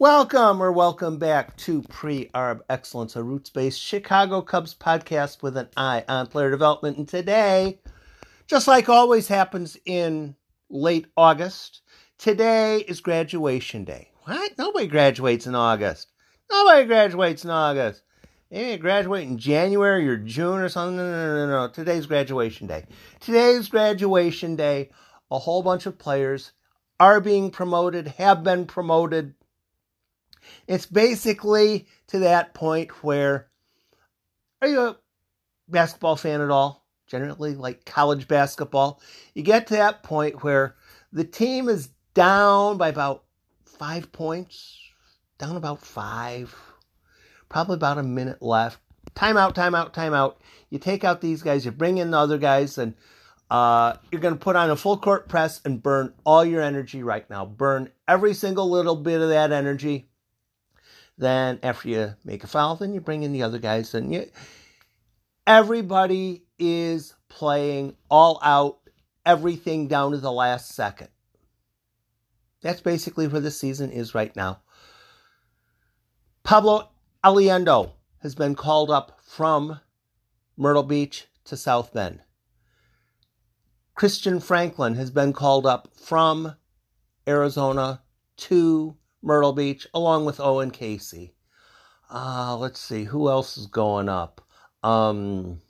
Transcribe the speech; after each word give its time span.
Welcome 0.00 0.62
or 0.62 0.70
welcome 0.70 1.18
back 1.18 1.56
to 1.56 1.82
Pre 1.82 2.26
Arb 2.32 2.60
Excellence, 2.70 3.16
a 3.16 3.22
roots 3.24 3.50
based 3.50 3.80
Chicago 3.80 4.40
Cubs 4.42 4.72
podcast 4.72 5.42
with 5.42 5.56
an 5.56 5.70
eye 5.76 6.04
on 6.08 6.28
player 6.28 6.52
development. 6.52 6.98
And 6.98 7.08
today, 7.08 7.80
just 8.46 8.68
like 8.68 8.88
always 8.88 9.26
happens 9.26 9.76
in 9.84 10.36
late 10.70 11.08
August, 11.16 11.80
today 12.16 12.78
is 12.86 13.00
graduation 13.00 13.82
day. 13.82 14.12
What? 14.22 14.52
Nobody 14.56 14.86
graduates 14.86 15.48
in 15.48 15.56
August. 15.56 16.12
Nobody 16.48 16.86
graduates 16.86 17.42
in 17.42 17.50
August. 17.50 18.04
Maybe 18.52 18.70
you 18.70 18.78
graduate 18.78 19.26
in 19.26 19.36
January 19.36 20.08
or 20.08 20.16
June 20.16 20.60
or 20.60 20.68
something. 20.68 20.96
No, 20.96 21.10
no, 21.10 21.46
no, 21.46 21.66
no. 21.66 21.72
Today's 21.72 22.06
graduation 22.06 22.68
day. 22.68 22.84
Today's 23.18 23.66
graduation 23.66 24.54
day. 24.54 24.90
A 25.32 25.40
whole 25.40 25.64
bunch 25.64 25.86
of 25.86 25.98
players 25.98 26.52
are 27.00 27.20
being 27.20 27.50
promoted, 27.50 28.06
have 28.06 28.44
been 28.44 28.64
promoted 28.64 29.34
it's 30.66 30.86
basically 30.86 31.86
to 32.08 32.20
that 32.20 32.54
point 32.54 32.90
where 33.02 33.48
are 34.60 34.68
you 34.68 34.80
a 34.80 34.96
basketball 35.68 36.16
fan 36.16 36.40
at 36.40 36.50
all? 36.50 36.84
Generally, 37.06 37.54
like 37.54 37.84
college 37.86 38.28
basketball, 38.28 39.00
you 39.34 39.42
get 39.42 39.66
to 39.68 39.74
that 39.74 40.02
point 40.02 40.42
where 40.42 40.76
the 41.10 41.24
team 41.24 41.68
is 41.68 41.88
down 42.12 42.76
by 42.76 42.88
about 42.88 43.24
five 43.64 44.12
points, 44.12 44.78
down 45.38 45.56
about 45.56 45.80
five, 45.80 46.54
probably 47.48 47.76
about 47.76 47.98
a 47.98 48.02
minute 48.02 48.42
left. 48.42 48.78
Timeout, 49.14 49.54
timeout, 49.54 49.94
timeout. 49.94 50.36
You 50.68 50.78
take 50.78 51.02
out 51.02 51.22
these 51.22 51.42
guys, 51.42 51.64
you 51.64 51.70
bring 51.70 51.96
in 51.96 52.10
the 52.10 52.18
other 52.18 52.36
guys, 52.36 52.76
and 52.76 52.94
uh, 53.50 53.94
you're 54.12 54.20
going 54.20 54.34
to 54.34 54.40
put 54.40 54.56
on 54.56 54.70
a 54.70 54.76
full 54.76 54.98
court 54.98 55.28
press 55.28 55.60
and 55.64 55.82
burn 55.82 56.12
all 56.24 56.44
your 56.44 56.60
energy 56.60 57.02
right 57.02 57.28
now. 57.30 57.46
Burn 57.46 57.90
every 58.06 58.34
single 58.34 58.68
little 58.68 58.96
bit 58.96 59.20
of 59.20 59.30
that 59.30 59.50
energy 59.50 60.10
then 61.18 61.58
after 61.64 61.88
you 61.88 62.14
make 62.24 62.44
a 62.44 62.46
foul, 62.46 62.76
then 62.76 62.94
you 62.94 63.00
bring 63.00 63.24
in 63.24 63.32
the 63.32 63.42
other 63.42 63.58
guys. 63.58 63.92
And 63.92 64.12
you, 64.14 64.30
everybody 65.46 66.44
is 66.58 67.14
playing 67.28 67.96
all 68.08 68.38
out, 68.42 68.78
everything 69.26 69.88
down 69.88 70.12
to 70.12 70.18
the 70.18 70.32
last 70.32 70.74
second. 70.74 71.08
That's 72.62 72.80
basically 72.80 73.26
where 73.26 73.40
the 73.40 73.50
season 73.50 73.90
is 73.90 74.14
right 74.14 74.34
now. 74.34 74.60
Pablo 76.44 76.90
Aliendo 77.24 77.92
has 78.22 78.34
been 78.34 78.54
called 78.54 78.90
up 78.90 79.18
from 79.22 79.80
Myrtle 80.56 80.82
Beach 80.82 81.26
to 81.44 81.56
South 81.56 81.92
Bend. 81.92 82.20
Christian 83.94 84.38
Franklin 84.38 84.94
has 84.94 85.10
been 85.10 85.32
called 85.32 85.66
up 85.66 85.88
from 85.94 86.54
Arizona 87.26 88.02
to 88.36 88.96
Myrtle 89.22 89.52
Beach, 89.52 89.86
along 89.94 90.24
with 90.24 90.40
Owen 90.40 90.70
Caissie. 90.70 91.32
Uh, 92.10 92.56
let's 92.56 92.80
see, 92.80 93.04
who 93.04 93.28
else 93.28 93.58
is 93.58 93.66
going 93.66 94.08
up? 94.08 94.40
Um, 94.82 95.60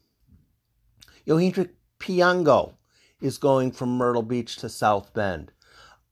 Pinango 1.26 2.74
is 3.20 3.38
going 3.38 3.72
from 3.72 3.96
Myrtle 3.96 4.22
Beach 4.22 4.56
to 4.56 4.68
South 4.68 5.12
Bend. 5.14 5.50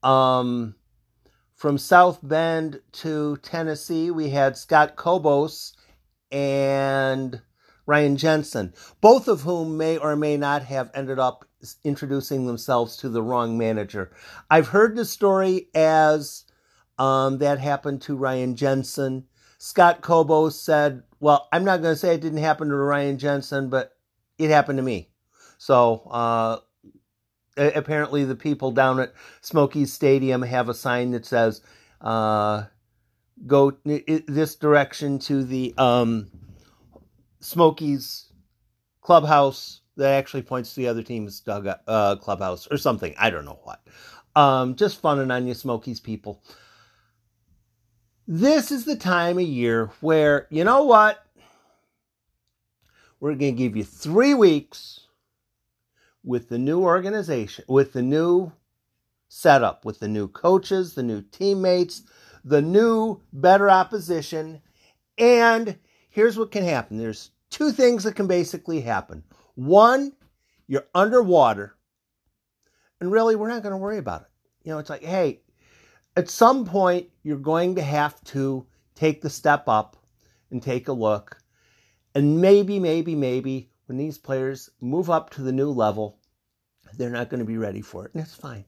Um, 0.03 0.75
from 1.55 1.79
South 1.79 2.19
Bend 2.23 2.81
to 2.93 3.37
Tennessee, 3.39 4.11
we 4.11 4.31
had 4.31 4.57
Scott 4.57 4.97
Kobos 4.97 5.73
and 6.31 7.41
Ryan 7.87 8.17
Jensen, 8.17 8.75
both 9.01 9.29
of 9.29 9.43
whom 9.43 9.77
may 9.77 9.97
or 9.97 10.17
may 10.17 10.37
not 10.37 10.63
have 10.63 10.91
ended 10.93 11.19
up 11.19 11.45
introducing 11.85 12.47
themselves 12.47 12.97
to 12.99 13.09
the 13.09 13.23
wrong 13.23 13.57
manager. 13.57 14.11
I've 14.51 14.69
heard 14.69 14.97
the 14.97 15.05
story 15.05 15.69
as 15.75 16.45
um, 16.99 17.39
that 17.39 17.59
happened 17.59 18.03
to 18.03 18.17
Ryan 18.17 18.57
Jensen. 18.57 19.25
Scott 19.59 20.01
Kobo 20.01 20.49
said, 20.49 21.03
Well, 21.21 21.49
I'm 21.53 21.65
not 21.65 21.83
going 21.83 21.95
to 21.95 21.99
say 21.99 22.15
it 22.15 22.21
didn't 22.21 22.39
happen 22.39 22.69
to 22.69 22.77
Ryan 22.77 23.19
Jensen, 23.19 23.71
but 23.71 23.97
it 24.39 24.51
happened 24.51 24.79
to 24.79 24.83
me. 24.83 25.11
So 25.59 26.03
uh, 26.11 26.59
apparently, 27.57 28.25
the 28.25 28.37
people 28.37 28.71
down 28.71 29.01
at 29.01 29.15
Smokies 29.41 29.93
Stadium 29.93 30.43
have 30.43 30.69
a 30.69 30.75
sign 30.75 31.13
that 31.13 31.27
says, 31.27 31.63
uh, 32.01 32.65
Go 33.47 33.73
this 33.85 34.57
direction 34.57 35.19
to 35.21 35.45
the 35.45 35.75
um, 35.77 36.31
Smokies 37.41 38.33
clubhouse 39.03 39.83
that 39.97 40.15
actually 40.15 40.43
points 40.43 40.75
to 40.75 40.81
the 40.81 40.89
other 40.89 41.03
team's 41.03 41.43
uh, 41.47 42.17
clubhouse 42.17 42.67
or 42.71 42.79
something. 42.79 43.15
I 43.19 43.29
don't 43.31 43.45
know 43.45 43.61
what. 43.63 43.81
Um, 44.35 44.75
just 44.75 45.01
funning 45.01 45.31
on 45.31 45.47
you, 45.47 45.55
Smokies 45.55 46.01
people. 46.01 46.43
This 48.29 48.73
is 48.73 48.85
the 48.85 48.97
time 48.97 49.39
of 49.39 49.45
year 49.45 49.91
where, 50.01 50.49
you 50.51 50.65
know 50.65 50.83
what? 50.83 51.25
We're 53.21 53.37
going 53.37 53.55
to 53.55 53.63
give 53.63 53.77
you 53.77 53.85
three 53.85 54.35
weeks 54.35 55.07
with 56.25 56.49
the 56.49 56.59
new 56.59 56.81
organization, 56.81 57.65
with 57.69 57.93
the 57.93 58.03
new 58.03 58.51
setup, 59.29 59.85
with 59.85 60.01
the 60.01 60.09
new 60.09 60.27
coaches, 60.27 60.95
the 60.95 61.05
new 61.05 61.23
teammates, 61.23 62.03
the 62.45 62.61
new 62.61 63.21
better 63.33 63.71
opposition. 63.71 64.61
And 65.19 65.79
here's 66.11 66.37
what 66.37 66.51
can 66.51 66.65
happen 66.65 66.99
there's 66.99 67.31
two 67.49 67.71
things 67.71 68.03
that 68.03 68.17
can 68.17 68.27
basically 68.27 68.81
happen. 68.81 69.23
One, 69.55 70.13
you're 70.67 70.87
underwater, 70.97 71.77
and 73.01 73.13
really, 73.13 73.37
we're 73.37 73.49
not 73.49 73.63
going 73.63 73.73
to 73.73 73.79
worry 73.79 73.99
about 73.99 74.23
it. 74.23 74.29
You 74.65 74.73
know, 74.73 74.79
it's 74.79 74.91
like, 74.91 75.05
hey, 75.05 75.43
at 76.17 76.31
some 76.31 76.65
point, 76.65 77.09
you're 77.23 77.37
going 77.37 77.75
to 77.75 77.83
have 77.83 78.23
to 78.25 78.67
take 78.95 79.21
the 79.21 79.31
step 79.31 79.65
up 79.69 79.97
and 80.51 80.63
take 80.63 80.89
a 80.89 80.93
look. 80.93 81.39
And 82.15 82.41
maybe, 82.41 82.79
maybe, 82.79 83.15
maybe 83.15 83.71
when 83.87 83.99
these 83.99 84.17
players 84.17 84.71
move 84.81 85.11
up 85.11 85.31
to 85.31 85.43
the 85.43 85.53
new 85.53 85.71
level, 85.71 86.19
they're 86.97 87.11
not 87.11 87.29
going 87.29 87.41
to 87.41 87.47
be 87.47 87.59
ready 87.59 87.83
for 87.83 88.07
it. 88.07 88.15
And 88.15 88.23
it's 88.23 88.35
fine. 88.35 88.65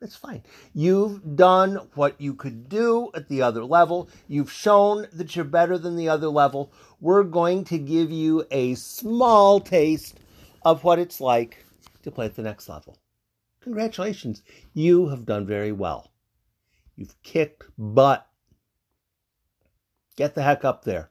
It's 0.00 0.16
fine. 0.16 0.42
You've 0.74 1.36
done 1.36 1.88
what 1.94 2.20
you 2.20 2.34
could 2.34 2.68
do 2.68 3.10
at 3.14 3.28
the 3.28 3.42
other 3.42 3.64
level. 3.64 4.08
You've 4.28 4.50
shown 4.50 5.06
that 5.12 5.34
you're 5.34 5.44
better 5.44 5.78
than 5.78 5.96
the 5.96 6.08
other 6.08 6.28
level. 6.28 6.72
We're 7.00 7.24
going 7.24 7.64
to 7.64 7.78
give 7.78 8.10
you 8.10 8.44
a 8.50 8.74
small 8.74 9.60
taste 9.60 10.18
of 10.64 10.84
what 10.84 10.98
it's 10.98 11.20
like 11.20 11.64
to 12.02 12.10
play 12.10 12.26
at 12.26 12.36
the 12.36 12.42
next 12.42 12.68
level. 12.68 12.98
Congratulations. 13.60 14.42
You 14.74 15.08
have 15.08 15.24
done 15.24 15.46
very 15.46 15.72
well. 15.72 16.11
You've 16.96 17.20
kicked 17.22 17.64
butt. 17.78 18.26
Get 20.16 20.34
the 20.34 20.42
heck 20.42 20.64
up 20.64 20.84
there. 20.84 21.10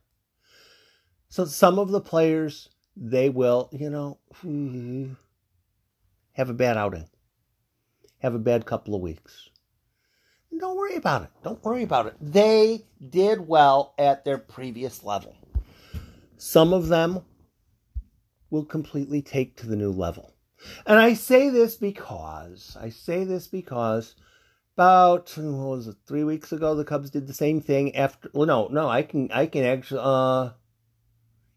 So 1.29 1.45
some 1.45 1.79
of 1.79 1.89
the 1.89 2.01
players, 2.01 2.69
they 2.95 3.29
will, 3.29 3.69
you 3.71 3.89
know, 3.89 4.19
have 6.33 6.49
a 6.49 6.53
bad 6.53 6.77
outing, 6.77 7.07
have 8.19 8.35
a 8.35 8.39
bad 8.39 8.65
couple 8.65 8.95
of 8.95 9.01
weeks. 9.01 9.49
Don't 10.59 10.77
worry 10.77 10.95
about 10.95 11.23
it. 11.23 11.29
Don't 11.43 11.63
worry 11.63 11.83
about 11.83 12.05
it. 12.05 12.15
They 12.21 12.85
did 13.09 13.47
well 13.47 13.95
at 13.97 14.23
their 14.25 14.37
previous 14.37 15.03
level. 15.03 15.35
Some 16.37 16.73
of 16.73 16.87
them 16.87 17.21
will 18.49 18.65
completely 18.65 19.21
take 19.21 19.57
to 19.57 19.67
the 19.67 19.75
new 19.75 19.91
level. 19.91 20.35
And 20.85 20.99
I 20.99 21.15
say 21.15 21.49
this 21.49 21.75
because, 21.75 22.77
I 22.79 22.89
say 22.89 23.23
this 23.23 23.47
because 23.47 24.15
about 24.75 25.31
what 25.35 25.77
was 25.77 25.87
it 25.87 25.95
three 26.07 26.23
weeks 26.23 26.51
ago 26.51 26.75
the 26.75 26.85
cubs 26.85 27.09
did 27.09 27.27
the 27.27 27.33
same 27.33 27.59
thing 27.59 27.95
after 27.95 28.29
well 28.33 28.47
no 28.47 28.67
no 28.67 28.87
i 28.87 29.01
can 29.01 29.29
i 29.31 29.45
can 29.45 29.65
actually 29.65 29.99
uh 30.01 30.49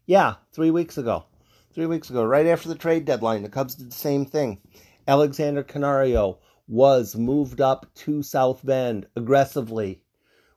yeah 0.05 0.35
three 0.51 0.71
weeks 0.71 0.97
ago. 0.97 1.25
Three 1.73 1.85
weeks 1.87 2.09
ago 2.09 2.23
right 2.23 2.45
after 2.45 2.69
the 2.69 2.75
trade 2.75 3.05
deadline 3.05 3.43
the 3.43 3.49
cubs 3.49 3.75
did 3.75 3.91
the 3.91 3.95
same 3.95 4.25
thing. 4.25 4.61
Alexander 5.07 5.63
canario 5.63 6.39
was 6.67 7.15
moved 7.15 7.61
up 7.61 7.85
to 7.95 8.21
south 8.21 8.65
bend 8.65 9.07
aggressively. 9.15 10.01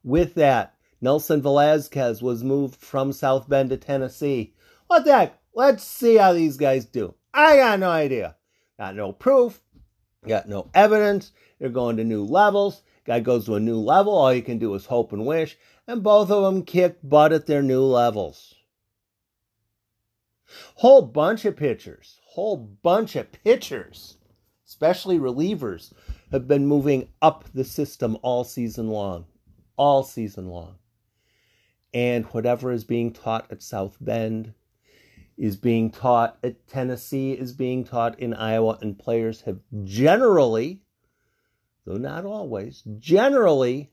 With 0.03 0.35
that 0.35 0.75
nelson 1.01 1.43
Velazquez 1.43 2.23
was 2.23 2.43
moved 2.45 2.77
from 2.77 3.13
south 3.13 3.49
bend 3.49 3.71
to 3.71 3.77
tennessee. 3.77 4.55
What 4.89 5.05
the 5.05 5.17
heck? 5.17 5.39
Let's 5.55 5.85
see 5.85 6.17
how 6.17 6.33
these 6.33 6.57
guys 6.57 6.85
do. 6.85 7.15
I 7.33 7.57
got 7.57 7.81
no 7.81 7.91
idea. 7.91 8.37
Got 8.79 8.97
no 8.97 9.13
proof. 9.13 9.61
Got 10.27 10.49
no 10.49 10.71
evidence 10.75 11.33
they're 11.59 11.69
going 11.69 11.97
to 11.97 12.05
new 12.05 12.25
levels. 12.25 12.83
Guy 13.05 13.21
goes 13.21 13.47
to 13.47 13.55
a 13.55 13.61
new 13.61 13.79
level. 13.79 14.15
All 14.15 14.33
you 14.33 14.43
can 14.43 14.59
do 14.59 14.75
is 14.75 14.87
hope 14.87 15.13
and 15.13 15.27
wish. 15.27 15.57
And 15.87 16.03
both 16.03 16.31
of 16.31 16.45
them 16.45 16.63
kick 16.63 16.99
butt 17.03 17.33
at 17.33 17.47
their 17.47 17.63
new 17.63 17.83
levels. 17.83 18.55
Whole 20.77 21.03
bunch 21.03 21.45
of 21.45 21.57
pitchers, 21.57 22.21
whole 22.25 22.57
bunch 22.57 23.17
of 23.17 23.33
pitchers, 23.33 24.17
especially 24.67 25.19
relievers, 25.19 25.93
have 26.31 26.49
been 26.49 26.67
moving 26.67 27.09
up 27.21 27.45
the 27.53 27.65
system 27.65 28.17
all 28.23 28.45
season 28.45 28.89
long. 28.89 29.27
All 29.77 30.03
season 30.03 30.49
long. 30.49 30.77
And 31.95 32.25
whatever 32.27 32.73
is 32.73 32.85
being 32.85 33.13
taught 33.13 33.51
at 33.51 33.63
South 33.63 33.97
Bend 34.01 34.55
is 35.39 35.57
being 35.57 35.91
taught 35.91 36.37
at 36.43 36.67
Tennessee, 36.67 37.33
is 37.33 37.53
being 37.53 37.85
taught 37.85 38.19
in 38.19 38.35
Iowa, 38.35 38.77
and 38.83 38.99
players 38.99 39.43
have 39.43 39.61
generally 39.85 40.83
though 41.89 41.97
not 41.97 42.27
always, 42.27 42.83
generally 42.99 43.91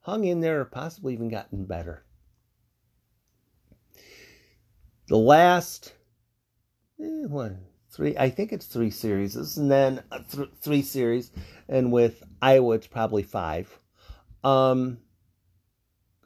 hung 0.00 0.24
in 0.24 0.40
there 0.40 0.60
or 0.60 0.66
possibly 0.66 1.14
even 1.14 1.30
gotten 1.30 1.64
better. 1.64 2.04
The 5.08 5.16
last 5.16 5.94
eh, 7.00 7.24
one, 7.26 7.60
three, 7.90 8.14
I 8.18 8.28
think 8.28 8.52
it's 8.52 8.66
three 8.66 8.90
series, 8.90 9.34
and 9.56 9.70
then 9.70 10.02
th- 10.30 10.50
three 10.60 10.82
series, 10.82 11.30
and 11.70 11.90
with 11.90 12.22
Iowa, 12.42 12.74
it's 12.74 12.86
probably 12.86 13.22
five. 13.22 13.78
Um, 14.44 14.98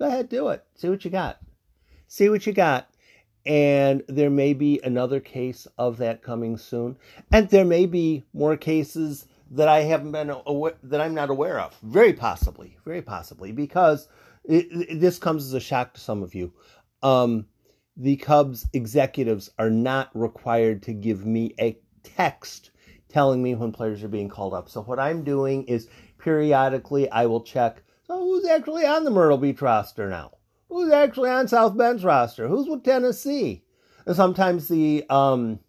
go 0.00 0.06
ahead, 0.06 0.28
do 0.28 0.48
it. 0.48 0.64
See 0.74 0.88
what 0.88 1.04
you 1.04 1.12
got. 1.12 1.38
See 2.08 2.28
what 2.28 2.46
you 2.48 2.52
got. 2.52 2.90
And 3.44 4.02
there 4.08 4.30
may 4.30 4.54
be 4.54 4.80
another 4.82 5.20
case 5.20 5.68
of 5.78 5.98
that 5.98 6.22
coming 6.22 6.56
soon. 6.56 6.96
And 7.30 7.48
there 7.48 7.64
may 7.64 7.86
be 7.86 8.24
more 8.32 8.56
cases 8.56 9.26
that 9.50 9.68
I 9.68 9.80
haven't 9.80 10.12
been 10.12 10.34
aware, 10.46 10.76
that 10.82 11.00
I'm 11.00 11.14
not 11.14 11.30
aware 11.30 11.60
of. 11.60 11.76
Very 11.82 12.12
possibly, 12.12 12.76
very 12.84 13.02
possibly, 13.02 13.52
because 13.52 14.08
it, 14.44 14.66
it, 14.70 15.00
this 15.00 15.18
comes 15.18 15.44
as 15.44 15.54
a 15.54 15.60
shock 15.60 15.94
to 15.94 16.00
some 16.00 16.22
of 16.22 16.34
you. 16.34 16.52
Um, 17.02 17.46
the 17.96 18.16
Cubs 18.16 18.66
executives 18.72 19.50
are 19.58 19.70
not 19.70 20.10
required 20.14 20.82
to 20.84 20.92
give 20.92 21.24
me 21.24 21.54
a 21.58 21.78
text 22.02 22.70
telling 23.08 23.42
me 23.42 23.54
when 23.54 23.72
players 23.72 24.02
are 24.02 24.08
being 24.08 24.28
called 24.28 24.52
up. 24.52 24.68
So 24.68 24.82
what 24.82 24.98
I'm 24.98 25.24
doing 25.24 25.64
is 25.64 25.88
periodically 26.18 27.10
I 27.10 27.26
will 27.26 27.40
check. 27.40 27.82
So 28.06 28.18
who's 28.18 28.46
actually 28.46 28.84
on 28.84 29.04
the 29.04 29.10
Myrtle 29.10 29.38
Beach 29.38 29.62
roster 29.62 30.08
now? 30.08 30.32
Who's 30.68 30.92
actually 30.92 31.30
on 31.30 31.48
South 31.48 31.76
Bend's 31.76 32.04
roster? 32.04 32.48
Who's 32.48 32.68
with 32.68 32.84
Tennessee? 32.84 33.62
And 34.04 34.14
sometimes 34.14 34.68
the 34.68 35.04
um, 35.08 35.60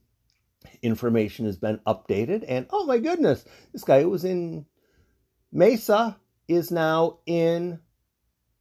information 0.81 1.45
has 1.45 1.57
been 1.57 1.79
updated, 1.87 2.45
and 2.47 2.65
oh 2.71 2.85
my 2.85 2.97
goodness, 2.97 3.43
this 3.73 3.83
guy 3.83 4.01
who 4.01 4.09
was 4.09 4.25
in 4.25 4.65
Mesa 5.51 6.17
is 6.47 6.71
now 6.71 7.19
in 7.25 7.79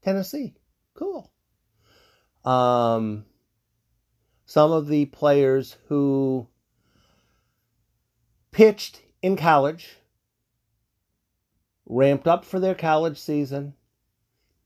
Tennessee. 0.03 0.55
Cool. 0.95 1.31
Um, 2.45 3.25
some 4.45 4.73
of 4.73 4.87
the 4.89 5.07
players 5.07 5.77
who 5.89 6.49
pitched 8.53 9.03
in 9.21 9.37
college, 9.37 9.97
ramped 11.85 12.27
up 12.27 12.45
for 12.45 12.59
their 12.59 12.75
college 12.75 13.19
season, 13.19 13.75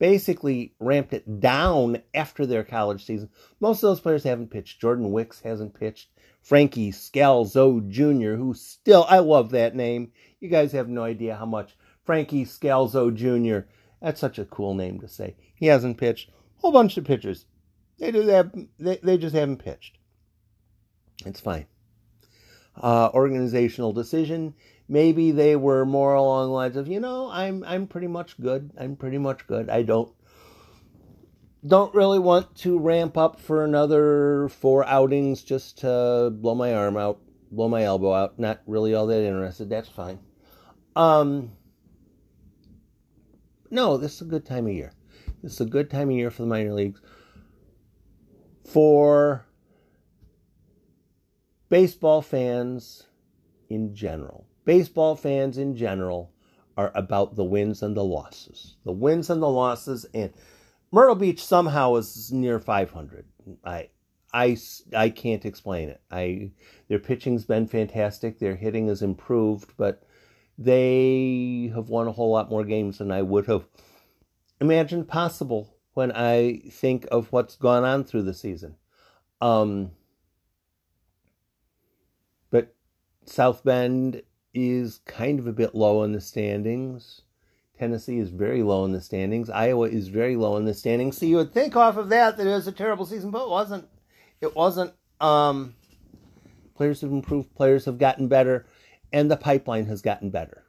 basically 0.01 0.73
ramped 0.79 1.13
it 1.13 1.39
down 1.39 2.01
after 2.15 2.47
their 2.47 2.63
college 2.63 3.05
season. 3.05 3.29
Most 3.59 3.83
of 3.83 3.89
those 3.89 3.99
players 3.99 4.23
haven't 4.23 4.49
pitched. 4.49 4.81
Jordan 4.81 5.11
Wicks 5.11 5.39
hasn't 5.41 5.79
pitched. 5.79 6.09
Frankie 6.41 6.91
Scalzo 6.91 7.87
Jr., 7.87 8.33
who 8.33 8.55
still, 8.55 9.05
I 9.07 9.19
love 9.19 9.51
that 9.51 9.75
name. 9.75 10.11
You 10.39 10.49
guys 10.49 10.71
have 10.71 10.89
no 10.89 11.03
idea 11.03 11.35
how 11.35 11.45
much. 11.45 11.77
Frankie 12.03 12.45
Scalzo 12.45 13.13
Jr., 13.13 13.67
that's 14.01 14.19
such 14.19 14.39
a 14.39 14.45
cool 14.45 14.73
name 14.73 14.99
to 15.01 15.07
say. 15.07 15.35
He 15.53 15.67
hasn't 15.67 15.99
pitched. 15.99 16.31
Whole 16.57 16.71
bunch 16.71 16.97
of 16.97 17.05
pitchers. 17.05 17.45
They 17.99 18.11
just, 18.11 18.27
have, 18.27 18.51
they, 18.79 18.97
they 19.03 19.19
just 19.19 19.35
haven't 19.35 19.63
pitched. 19.63 19.99
It's 21.27 21.39
fine. 21.39 21.67
Uh, 22.75 23.11
organizational 23.13 23.93
decision. 23.93 24.55
Maybe 24.91 25.31
they 25.31 25.55
were 25.55 25.85
more 25.85 26.15
along 26.15 26.49
the 26.49 26.53
lines 26.53 26.75
of, 26.75 26.89
you 26.89 26.99
know, 26.99 27.29
I'm 27.31 27.63
I'm 27.63 27.87
pretty 27.87 28.07
much 28.07 28.37
good. 28.41 28.71
I'm 28.77 28.97
pretty 28.97 29.17
much 29.17 29.47
good. 29.47 29.69
I 29.69 29.83
don't 29.83 30.13
don't 31.65 31.95
really 31.95 32.19
want 32.19 32.53
to 32.57 32.77
ramp 32.77 33.17
up 33.17 33.39
for 33.39 33.63
another 33.63 34.49
four 34.49 34.85
outings 34.85 35.43
just 35.43 35.77
to 35.77 36.29
blow 36.33 36.55
my 36.55 36.73
arm 36.73 36.97
out, 36.97 37.21
blow 37.53 37.69
my 37.69 37.83
elbow 37.83 38.13
out. 38.13 38.37
Not 38.37 38.59
really 38.65 38.93
all 38.93 39.07
that 39.07 39.23
interested. 39.23 39.69
That's 39.69 39.87
fine. 39.87 40.19
Um, 40.93 41.53
no, 43.69 43.95
this 43.95 44.15
is 44.15 44.23
a 44.23 44.25
good 44.25 44.45
time 44.45 44.67
of 44.67 44.73
year. 44.73 44.91
This 45.41 45.53
is 45.53 45.61
a 45.61 45.65
good 45.65 45.89
time 45.89 46.09
of 46.09 46.17
year 46.17 46.31
for 46.31 46.41
the 46.41 46.49
minor 46.49 46.73
leagues. 46.73 46.99
For 48.65 49.45
baseball 51.69 52.21
fans 52.21 53.07
in 53.69 53.95
general, 53.95 54.47
baseball 54.65 55.15
fans 55.15 55.57
in 55.57 55.75
general 55.75 56.31
are 56.77 56.91
about 56.95 57.35
the 57.35 57.43
wins 57.43 57.81
and 57.81 57.95
the 57.95 58.03
losses. 58.03 58.75
The 58.85 58.91
wins 58.91 59.29
and 59.29 59.41
the 59.41 59.49
losses 59.49 60.05
and 60.13 60.31
Myrtle 60.91 61.15
Beach 61.15 61.43
somehow 61.43 61.95
is 61.95 62.31
near 62.31 62.59
500. 62.59 63.25
I, 63.63 63.89
I, 64.33 64.57
I 64.95 65.09
can't 65.09 65.45
explain 65.45 65.89
it. 65.89 66.01
I 66.11 66.51
their 66.87 66.99
pitching's 66.99 67.45
been 67.45 67.67
fantastic. 67.67 68.39
Their 68.39 68.55
hitting 68.55 68.87
has 68.87 69.01
improved, 69.01 69.73
but 69.77 70.03
they 70.57 71.71
have 71.73 71.89
won 71.89 72.07
a 72.07 72.11
whole 72.11 72.31
lot 72.31 72.49
more 72.49 72.63
games 72.63 72.97
than 72.97 73.11
I 73.11 73.21
would 73.21 73.47
have 73.47 73.65
imagined 74.59 75.07
possible 75.07 75.75
when 75.93 76.11
I 76.11 76.61
think 76.69 77.07
of 77.11 77.31
what's 77.31 77.55
gone 77.55 77.83
on 77.83 78.03
through 78.03 78.23
the 78.23 78.33
season. 78.33 78.75
Um, 79.41 79.91
but 82.49 82.75
South 83.25 83.63
Bend 83.63 84.21
is 84.53 84.99
kind 85.05 85.39
of 85.39 85.47
a 85.47 85.53
bit 85.53 85.75
low 85.75 86.03
in 86.03 86.11
the 86.11 86.21
standings. 86.21 87.21
Tennessee 87.77 88.19
is 88.19 88.29
very 88.29 88.61
low 88.61 88.85
in 88.85 88.91
the 88.91 89.01
standings. 89.01 89.49
Iowa 89.49 89.87
is 89.87 90.07
very 90.07 90.35
low 90.35 90.57
in 90.57 90.65
the 90.65 90.73
standings. 90.73 91.17
So 91.17 91.25
you 91.25 91.37
would 91.37 91.53
think 91.53 91.75
off 91.75 91.97
of 91.97 92.09
that 92.09 92.37
that 92.37 92.45
it 92.45 92.51
was 92.51 92.67
a 92.67 92.71
terrible 92.71 93.05
season, 93.05 93.31
but 93.31 93.43
it 93.43 93.49
wasn't. 93.49 93.87
It 94.39 94.55
wasn't. 94.55 94.93
Um, 95.19 95.75
players 96.75 97.01
have 97.01 97.11
improved. 97.11 97.55
Players 97.55 97.85
have 97.85 97.97
gotten 97.97 98.27
better, 98.27 98.67
and 99.11 99.31
the 99.31 99.37
pipeline 99.37 99.85
has 99.85 100.01
gotten 100.01 100.29
better. 100.29 100.63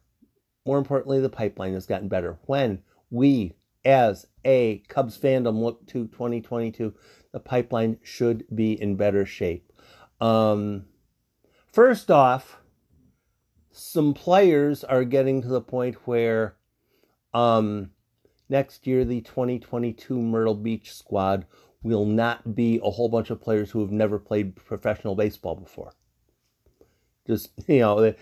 More 0.65 0.79
importantly, 0.79 1.21
the 1.21 1.29
pipeline 1.29 1.75
has 1.75 1.87
gotten 1.87 2.09
better. 2.09 2.39
When 2.47 2.83
we, 3.11 3.57
as 3.85 4.27
a 4.45 4.79
Cubs 4.89 5.19
fandom, 5.19 5.61
look 5.61 5.87
to 5.89 6.07
2022, 6.07 6.95
the 7.33 7.41
pipeline 7.41 7.99
should 8.03 8.45
be 8.55 8.81
in 8.81 8.97
better 8.97 9.27
shape. 9.27 9.71
Um, 10.21 10.87
first 11.73 12.11
off, 12.11 12.62
some 13.73 14.15
players 14.15 14.85
are 14.85 15.05
getting 15.05 15.43
to 15.43 15.49
the 15.49 15.61
point 15.61 15.97
where 16.07 16.57
um, 17.35 17.91
next 18.49 18.87
year, 18.87 19.05
the 19.05 19.23
2022 19.23 20.21
Myrtle 20.21 20.55
Beach 20.55 20.95
squad 20.95 21.47
will 21.83 22.05
not 22.05 22.55
be 22.55 22.81
a 22.85 22.91
whole 22.91 23.09
bunch 23.09 23.31
of 23.31 23.41
players 23.41 23.71
who 23.71 23.81
have 23.81 23.91
never 23.91 24.19
played 24.19 24.55
professional 24.55 25.15
baseball 25.15 25.57
before. 25.57 25.93
Just, 27.27 27.51
you 27.67 27.81
know, 27.81 27.99
it, 27.99 28.19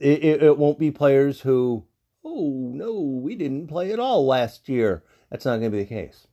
it, 0.00 0.42
it 0.42 0.58
won't 0.58 0.78
be 0.78 0.90
players 0.90 1.40
who, 1.42 1.84
oh, 2.24 2.70
no, 2.74 3.00
we 3.00 3.36
didn't 3.36 3.68
play 3.68 3.92
at 3.92 4.00
all 4.00 4.26
last 4.26 4.68
year. 4.68 5.04
That's 5.30 5.44
not 5.44 5.58
going 5.58 5.70
to 5.70 5.76
be 5.76 5.82
the 5.84 5.88
case. 5.88 6.26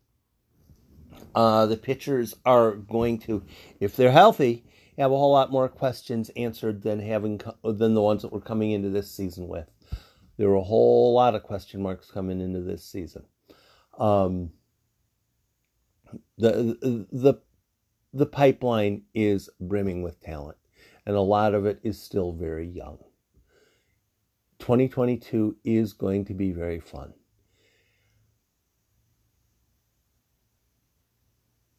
Uh, 1.36 1.66
the 1.66 1.78
pitchers 1.78 2.36
are 2.46 2.72
going 2.72 3.20
to, 3.20 3.44
if 3.80 3.96
they're 3.96 4.12
healthy, 4.12 4.66
have 5.02 5.12
a 5.12 5.18
whole 5.18 5.32
lot 5.32 5.52
more 5.52 5.68
questions 5.70 6.30
answered 6.36 6.82
than 6.82 7.00
having 7.00 7.42
than 7.64 7.94
the 7.94 8.02
ones 8.02 8.22
that 8.22 8.32
we're 8.32 8.42
coming 8.42 8.72
into 8.72 8.90
this 8.90 9.12
season 9.12 9.48
with 9.48 9.70
there 10.42 10.50
were 10.50 10.56
a 10.56 10.64
whole 10.64 11.14
lot 11.14 11.36
of 11.36 11.44
question 11.44 11.84
marks 11.84 12.10
coming 12.10 12.42
into 12.42 12.62
this 12.62 12.84
season. 12.84 13.24
Um, 14.00 14.52
the 16.40 17.08
the 17.12 17.36
the 18.12 18.26
pipeline 18.26 19.04
is 19.14 19.52
brimming 19.60 20.02
with 20.02 20.20
talent, 20.20 20.58
and 21.06 21.16
a 21.16 21.22
lot 21.22 21.54
of 21.54 21.68
it 21.68 21.80
is 21.84 22.02
still 22.02 22.34
very 22.34 22.68
young. 22.68 22.98
2022 24.58 25.58
is 25.64 25.94
going 25.94 26.26
to 26.26 26.34
be 26.34 26.52
very 26.52 26.80
fun. 26.80 27.14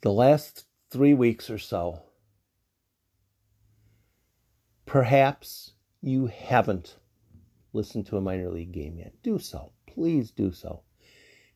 The 0.02 0.12
last 0.12 0.66
three 0.90 1.14
weeks 1.14 1.50
or 1.50 1.58
so, 1.58 2.02
perhaps 4.92 5.72
you 6.02 6.26
haven't 6.26 6.96
listened 7.72 8.04
to 8.04 8.18
a 8.18 8.20
minor 8.20 8.50
league 8.50 8.72
game 8.72 8.98
yet, 8.98 9.14
do 9.22 9.38
so. 9.38 9.72
Please 9.86 10.30
do 10.30 10.52
so. 10.52 10.82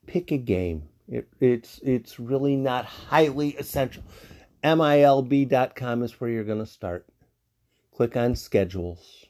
Pick 0.06 0.32
a 0.32 0.38
game. 0.38 0.88
It, 1.06 1.28
it's 1.38 1.78
it's 1.82 2.18
really 2.18 2.56
not 2.56 2.86
highly 2.86 3.54
essential. 3.56 4.04
MILB.com 4.64 6.02
is 6.02 6.18
where 6.18 6.30
you're 6.30 6.44
going 6.44 6.64
to 6.64 6.66
start. 6.66 7.06
Click 7.94 8.16
on 8.16 8.34
schedules. 8.34 9.26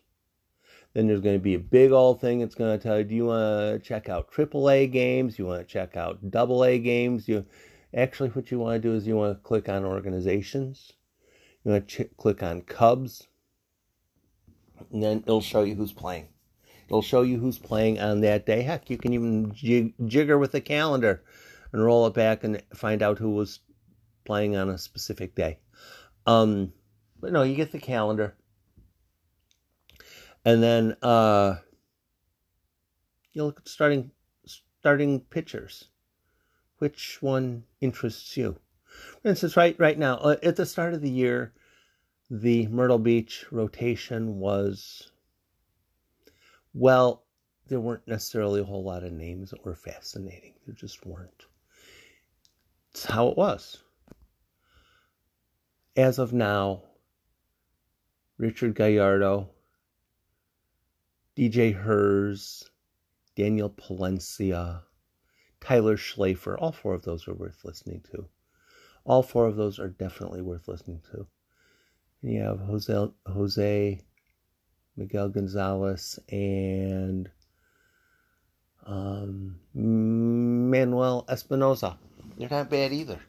Then 0.95 1.09
there's 1.09 1.21
going 1.21 1.35
to 1.37 1.43
be 1.43 1.55
a 1.55 1.59
big 1.59 1.91
old 1.91 2.21
thing. 2.21 2.43
It's 2.43 2.55
going 2.55 2.79
to 2.79 2.83
tell 2.83 2.99
you, 2.99 3.05
do 3.05 3.15
you 3.17 3.27
want 3.27 3.83
to 3.83 3.89
check 3.89 4.09
out 4.09 4.31
AAA 4.31 4.93
games? 4.93 5.37
You 5.37 5.47
want 5.47 5.67
to 5.67 5.73
check 5.73 5.97
out 5.97 6.21
AA 6.33 6.79
games? 6.79 7.27
You 7.27 7.45
actually 7.93 8.29
what 8.29 8.53
you 8.53 8.61
want 8.61 8.81
to 8.81 8.89
do 8.89 8.95
is 8.95 9.05
you 9.05 9.17
want 9.17 9.37
to 9.37 9.43
click 9.43 9.69
on 9.69 9.85
organizations. 9.85 10.93
You 11.65 11.73
want 11.73 11.89
to 11.89 12.05
ch- 12.05 12.17
click 12.17 12.45
on 12.45 12.61
Cubs, 12.61 13.27
and 14.93 15.03
then 15.03 15.19
it'll 15.27 15.41
show 15.41 15.63
you 15.63 15.75
who's 15.75 15.93
playing. 15.93 16.29
It'll 16.87 17.03
show 17.03 17.23
you 17.23 17.39
who's 17.39 17.59
playing 17.59 18.01
on 18.01 18.21
that 18.21 18.47
day. 18.47 18.63
Heck, 18.63 18.89
you 18.91 18.97
can 18.97 19.13
even 19.13 19.53
jig- 19.53 19.95
jigger 20.07 20.39
with 20.39 20.53
the 20.53 20.61
calendar 20.61 21.25
and 21.73 21.85
roll 21.85 22.07
it 22.07 22.15
back 22.15 22.45
and 22.45 22.63
find 22.75 23.03
out 23.03 23.19
who 23.19 23.31
was 23.31 23.61
playing 24.25 24.57
on 24.57 24.71
a 24.71 24.79
specific 24.79 25.35
day. 25.35 25.59
Um, 26.27 26.73
but 27.21 27.33
no, 27.33 27.43
you 27.43 27.57
get 27.57 27.73
the 27.73 27.79
calendar. 27.79 28.37
And 30.45 30.63
then 30.63 30.97
uh, 31.03 31.57
you 33.33 33.45
look 33.45 33.61
at 33.61 33.69
starting 33.69 34.13
starting 34.79 35.21
pitchers. 35.21 35.89
Which 36.79 37.21
one 37.21 37.65
interests 37.81 38.37
you? 38.37 38.59
For 39.23 39.29
instance, 39.29 39.57
right 39.57 39.75
right 39.79 39.99
now, 39.99 40.19
uh, 40.19 40.37
at 40.43 40.57
the 40.57 40.67
start 40.67 40.95
of 40.95 41.03
the 41.03 41.11
year, 41.11 41.53
the 42.31 42.67
Myrtle 42.69 42.99
Beach 42.99 43.47
rotation 43.51 44.39
was 44.39 45.11
well, 46.75 47.25
there 47.69 47.81
weren't 47.81 48.07
necessarily 48.07 48.61
a 48.61 48.65
whole 48.65 48.85
lot 48.85 49.03
of 49.03 49.13
names 49.13 49.51
that 49.51 49.65
were 49.65 49.75
fascinating. 49.75 50.55
There 50.67 50.75
just 50.75 51.07
weren't. 51.07 51.47
It's 52.91 53.07
how 53.07 53.29
it 53.29 53.37
was. 53.37 53.83
As 55.97 56.19
of 56.19 56.35
now, 56.35 56.83
Richard 58.37 58.75
Gallardo, 58.75 59.49
DJ 61.37 61.75
Herz, 61.75 62.71
Daniel 63.35 63.71
Palencia, 63.71 64.83
Tyler 65.61 65.97
Schlaffer, 65.97 66.57
all 66.59 66.73
four 66.73 66.93
of 66.93 67.03
those 67.03 67.27
are 67.27 67.35
worth 67.35 67.65
listening 67.65 68.03
to. 68.13 68.29
All 69.05 69.23
four 69.23 69.47
of 69.47 69.57
those 69.57 69.79
are 69.79 69.89
definitely 69.89 70.43
worth 70.43 70.69
listening 70.69 71.01
to. 71.13 71.27
And 72.27 72.35
you 72.35 72.43
have 72.43 72.59
Jose, 72.59 73.09
Jose 73.29 74.01
Miguel 74.97 75.29
Gonzalez 75.29 76.19
and 76.29 77.31
um, 78.85 79.61
Manuel 79.73 81.25
Espinosa. 81.29 81.97
They're 82.37 82.49
not 82.51 82.69
bad 82.69 82.93
either. 82.93 83.21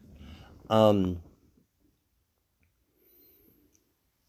Um, 0.72 1.22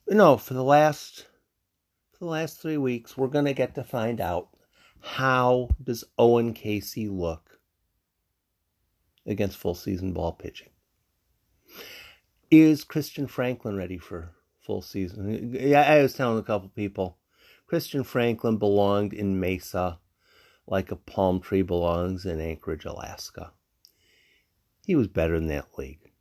no, 0.07 0.37
for 0.37 0.53
the 0.53 0.63
last 0.63 1.25
for 2.13 2.27
the 2.27 2.31
last 2.31 2.61
three 2.61 2.77
weeks, 2.77 3.17
we're 3.17 3.29
gonna 3.29 3.55
get 3.55 3.75
to 3.77 3.83
find 3.83 4.21
out 4.21 4.51
how 5.01 5.71
does 5.83 6.05
Owen 6.19 6.53
Caissie 6.53 7.11
look 7.11 7.59
against 9.25 9.57
full 9.57 9.75
season 9.75 10.13
ball 10.13 10.33
pitching. 10.33 10.69
Is 12.51 12.85
Christian 12.85 13.27
Franklin 13.27 13.75
ready 13.75 13.97
for 13.97 14.35
full 14.69 14.83
season? 14.83 15.57
Yeah, 15.59 15.81
I 15.81 16.03
was 16.03 16.13
telling 16.13 16.39
a 16.39 16.43
couple 16.43 16.69
people, 16.69 17.17
Christian 17.67 18.05
Franklin 18.05 18.59
belonged 18.59 19.15
in 19.15 19.41
Mesa 19.41 19.99
like 20.67 20.93
a 20.93 20.97
palm 20.97 21.41
tree 21.41 21.63
belongs 21.63 22.27
in 22.27 22.39
Anchorage, 22.39 22.85
Alaska. 22.85 23.53
He 24.85 24.95
was 24.95 25.09
better 25.09 25.39
than 25.39 25.49
that 25.49 25.79
league. 25.79 26.13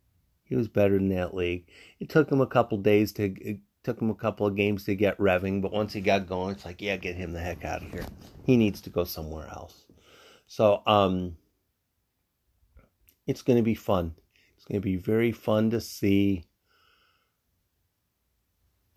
He 0.44 0.56
was 0.56 0.66
better 0.66 0.94
than 0.94 1.10
that 1.10 1.34
league. 1.34 1.66
It 2.00 2.08
took 2.08 2.32
him 2.32 2.40
a 2.40 2.46
couple 2.46 2.78
days 2.78 3.12
to 3.12 3.24
it 3.24 3.60
took 3.84 4.00
him 4.00 4.08
a 4.08 4.14
couple 4.14 4.46
of 4.46 4.56
games 4.56 4.84
to 4.84 4.94
get 4.94 5.18
revving, 5.18 5.60
but 5.60 5.72
once 5.72 5.92
he 5.92 6.00
got 6.00 6.26
going, 6.26 6.52
it's 6.52 6.64
like, 6.64 6.80
yeah, 6.80 6.96
get 6.96 7.16
him 7.16 7.32
the 7.32 7.40
heck 7.40 7.66
out 7.66 7.82
of 7.82 7.90
here. 7.90 8.06
He 8.46 8.56
needs 8.56 8.80
to 8.82 8.90
go 8.90 9.04
somewhere 9.04 9.46
else. 9.48 9.84
So, 10.46 10.82
um, 10.86 11.36
it's 13.26 13.42
going 13.42 13.58
to 13.58 13.62
be 13.62 13.74
fun. 13.74 14.14
It's 14.56 14.64
going 14.64 14.80
to 14.80 14.84
be 14.84 14.96
very 14.96 15.32
fun 15.32 15.68
to 15.70 15.82
see 15.82 16.47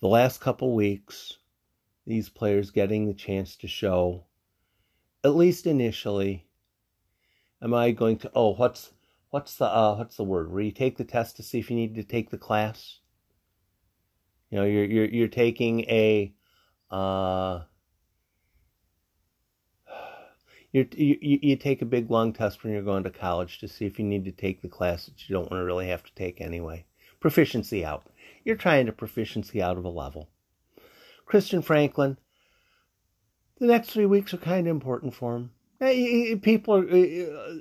the 0.01 0.07
last 0.07 0.41
couple 0.41 0.73
weeks 0.73 1.37
these 2.05 2.29
players 2.29 2.71
getting 2.71 3.07
the 3.07 3.13
chance 3.13 3.55
to 3.57 3.67
show, 3.67 4.25
at 5.23 5.35
least 5.35 5.67
initially, 5.67 6.47
am 7.61 7.73
I 7.73 7.91
going 7.91 8.17
to? 8.17 8.31
Oh, 8.33 8.55
what's 8.55 8.91
what's 9.29 9.55
the 9.55 9.65
uh, 9.65 9.95
what's 9.95 10.17
the 10.17 10.23
word? 10.23 10.51
Where 10.51 10.63
you 10.63 10.71
take 10.71 10.97
the 10.97 11.03
test 11.03 11.37
to 11.37 11.43
see 11.43 11.59
if 11.59 11.69
you 11.69 11.75
need 11.75 11.95
to 11.95 12.03
take 12.03 12.31
the 12.31 12.37
class. 12.37 12.99
You 14.49 14.57
know, 14.57 14.65
you're 14.65 14.85
you're 14.85 15.05
you're 15.05 15.27
taking 15.27 15.81
a. 15.81 16.33
Uh, 16.89 17.61
you 20.71 20.87
you, 20.91 21.17
you 21.21 21.55
take 21.55 21.83
a 21.83 21.85
big 21.85 22.09
long 22.09 22.33
test 22.33 22.63
when 22.63 22.73
you're 22.73 22.81
going 22.81 23.03
to 23.03 23.11
college 23.11 23.59
to 23.59 23.67
see 23.67 23.85
if 23.85 23.99
you 23.99 24.05
need 24.05 24.25
to 24.25 24.31
take 24.31 24.61
the 24.61 24.67
class 24.67 25.05
that 25.05 25.29
you 25.29 25.35
don't 25.35 25.51
want 25.51 25.61
to 25.61 25.65
really 25.65 25.87
have 25.87 26.03
to 26.03 26.13
take 26.15 26.41
anyway. 26.41 26.85
Proficiency 27.19 27.85
out. 27.85 28.07
You're 28.43 28.55
trying 28.55 28.85
to 28.87 28.91
proficiency 28.91 29.61
out 29.61 29.77
of 29.77 29.85
a 29.85 29.89
level. 29.89 30.29
Christian 31.25 31.61
Franklin, 31.61 32.17
the 33.59 33.67
next 33.67 33.91
three 33.91 34.05
weeks 34.05 34.33
are 34.33 34.37
kind 34.37 34.67
of 34.67 34.71
important 34.71 35.13
for 35.13 35.35
him. 35.35 35.51
People 36.41 36.75
are, 36.75 36.89
uh, 36.89 37.57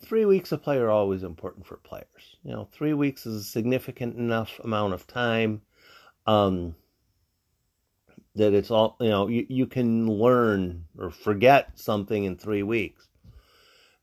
three 0.00 0.24
weeks 0.24 0.52
of 0.52 0.62
play 0.62 0.76
are 0.76 0.90
always 0.90 1.22
important 1.22 1.66
for 1.66 1.76
players. 1.76 2.36
You 2.42 2.52
know, 2.52 2.68
three 2.72 2.94
weeks 2.94 3.26
is 3.26 3.36
a 3.36 3.44
significant 3.44 4.16
enough 4.16 4.60
amount 4.62 4.94
of 4.94 5.06
time 5.06 5.62
um, 6.26 6.74
that 8.34 8.52
it's 8.52 8.70
all, 8.70 8.96
you 9.00 9.08
know, 9.08 9.28
you, 9.28 9.46
you 9.48 9.66
can 9.66 10.06
learn 10.06 10.84
or 10.98 11.10
forget 11.10 11.78
something 11.78 12.24
in 12.24 12.36
three 12.36 12.62
weeks. 12.62 13.08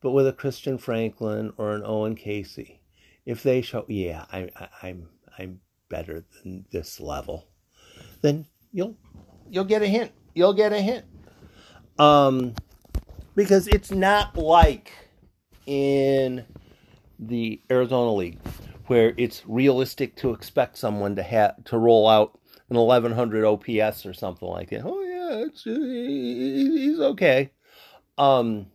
But 0.02 0.12
with 0.12 0.28
a 0.28 0.34
Christian 0.34 0.78
Franklin 0.78 1.54
or 1.58 1.74
an 1.74 1.84
Owen 1.86 2.16
Caissie, 2.16 2.80
if 3.26 3.44
they 3.44 3.62
show, 3.62 3.86
yeah, 3.88 4.26
I, 4.32 4.50
I, 4.56 4.68
I'm 4.84 5.10
I'm 5.38 5.60
better 5.92 6.26
than 6.42 6.66
this 6.72 7.00
level, 7.00 7.48
then 8.22 8.48
you'll 8.72 8.98
you'll 9.50 9.66
get 9.66 9.84
a 9.84 9.88
hint. 9.88 10.12
You'll 10.34 10.54
get 10.54 10.74
a 10.74 10.82
hint. 10.82 11.06
Um, 12.00 12.56
because 13.36 13.68
it's 13.68 13.92
not 13.92 14.36
like 14.36 14.92
in 15.68 16.46
the 17.20 17.62
Arizona 17.70 18.14
League 18.14 18.40
where 18.88 19.14
it's 19.18 19.44
realistic 19.48 20.16
to 20.18 20.32
expect 20.32 20.78
someone 20.78 21.16
to 21.16 21.24
have 21.24 21.64
to 21.66 21.78
roll 21.78 22.08
out 22.08 22.40
an 22.70 22.78
1100 22.78 23.46
OPS 23.46 24.06
or 24.06 24.14
something 24.14 24.48
like 24.48 24.70
that. 24.70 24.82
Oh 24.84 25.02
yeah, 25.02 25.46
he's 25.64 27.00
okay. 27.00 27.52
Um, 28.18 28.68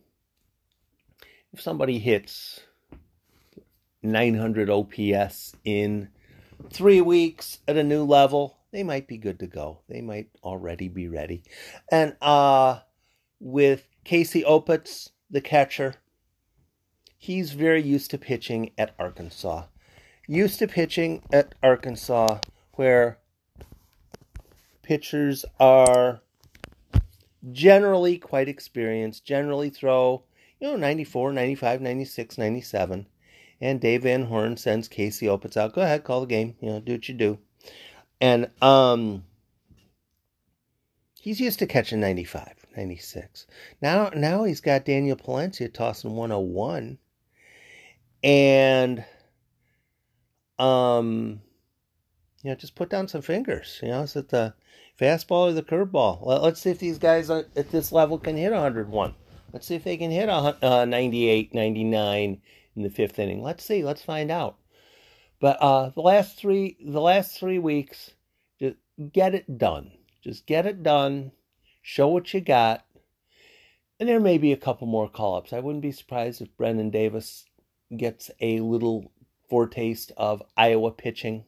if 1.53 1.61
somebody 1.61 1.99
hits 1.99 2.61
900 4.01 4.69
OPS 4.69 5.55
in 5.65 6.09
three 6.71 7.01
weeks 7.01 7.59
at 7.67 7.77
a 7.77 7.83
new 7.83 8.03
level, 8.03 8.57
they 8.71 8.83
might 8.83 9.07
be 9.07 9.17
good 9.17 9.39
to 9.39 9.47
go. 9.47 9.79
They 9.87 10.01
might 10.01 10.29
already 10.43 10.87
be 10.87 11.07
ready. 11.07 11.43
And 11.91 12.15
uh, 12.21 12.79
with 13.39 13.87
Casey 14.03 14.43
Opitz, 14.43 15.09
the 15.29 15.41
catcher, 15.41 15.95
he's 17.17 17.51
very 17.51 17.81
used 17.81 18.11
to 18.11 18.17
pitching 18.17 18.71
at 18.77 18.93
Arkansas. 18.99 19.65
Used 20.27 20.59
to 20.59 20.67
pitching 20.67 21.23
at 21.31 21.55
Arkansas 21.63 22.39
where 22.73 23.19
pitchers 24.83 25.43
are 25.59 26.21
generally 27.51 28.17
quite 28.17 28.47
experienced, 28.47 29.25
generally 29.25 29.69
throw, 29.69 30.23
you 30.59 30.67
know, 30.67 30.75
94, 30.75 31.33
95, 31.33 31.81
96, 31.81 32.37
97. 32.37 33.07
And 33.59 33.81
Dave 33.81 34.03
Van 34.03 34.25
Horn 34.25 34.57
sends 34.57 34.87
Casey 34.87 35.25
Opitz 35.25 35.57
out. 35.57 35.73
Go 35.73 35.81
ahead, 35.81 36.03
call 36.03 36.21
the 36.21 36.27
game. 36.27 36.55
You 36.61 36.69
know, 36.69 36.79
do 36.79 36.93
what 36.93 37.09
you 37.09 37.15
do. 37.15 37.39
And 38.21 38.49
um, 38.61 39.23
he's 41.19 41.39
used 41.39 41.59
to 41.59 41.67
catching 41.67 41.99
95, 41.99 42.65
96. 42.75 43.47
Now, 43.81 44.09
now 44.15 44.43
he's 44.43 44.61
got 44.61 44.85
Daniel 44.85 45.17
Palencia 45.17 45.71
tossing 45.71 46.15
101. 46.15 46.97
And, 48.23 49.05
um, 50.57 51.41
you 52.43 52.49
know, 52.49 52.55
just 52.55 52.75
put 52.75 52.89
down 52.89 53.07
some 53.07 53.21
fingers. 53.21 53.79
You 53.81 53.89
know, 53.89 54.01
is 54.01 54.15
it 54.15 54.29
the 54.29 54.53
fastball 54.99 55.49
or 55.49 55.53
the 55.53 55.63
curveball? 55.63 56.25
Well, 56.25 56.41
let's 56.41 56.61
see 56.61 56.71
if 56.71 56.79
these 56.79 56.97
guys 56.97 57.29
at 57.29 57.71
this 57.71 57.91
level 57.91 58.17
can 58.17 58.37
hit 58.37 58.51
101. 58.51 59.15
Let's 59.53 59.67
see 59.67 59.75
if 59.75 59.83
they 59.83 59.97
can 59.97 60.11
hit 60.11 60.29
a, 60.29 60.57
uh, 60.61 60.85
98, 60.85 61.53
99 61.53 62.41
in 62.77 62.83
the 62.83 62.89
fifth 62.89 63.19
inning. 63.19 63.41
Let's 63.41 63.65
see. 63.65 63.83
Let's 63.83 64.03
find 64.03 64.31
out. 64.31 64.57
But 65.41 65.57
uh, 65.59 65.89
the 65.89 66.01
last 66.01 66.37
three, 66.37 66.77
the 66.83 67.01
last 67.01 67.37
three 67.37 67.59
weeks, 67.59 68.11
just 68.59 68.77
get 69.11 69.35
it 69.35 69.57
done. 69.57 69.91
Just 70.23 70.45
get 70.45 70.65
it 70.65 70.83
done. 70.83 71.31
Show 71.81 72.07
what 72.07 72.33
you 72.33 72.41
got. 72.41 72.85
And 73.99 74.07
there 74.07 74.19
may 74.19 74.37
be 74.37 74.51
a 74.51 74.57
couple 74.57 74.87
more 74.87 75.09
call-ups. 75.09 75.53
I 75.53 75.59
wouldn't 75.59 75.81
be 75.81 75.91
surprised 75.91 76.41
if 76.41 76.55
Brennen 76.55 76.91
Davis 76.91 77.45
gets 77.95 78.29
a 78.39 78.59
little 78.59 79.11
foretaste 79.49 80.11
of 80.17 80.43
Iowa 80.55 80.91
pitching. 80.91 81.45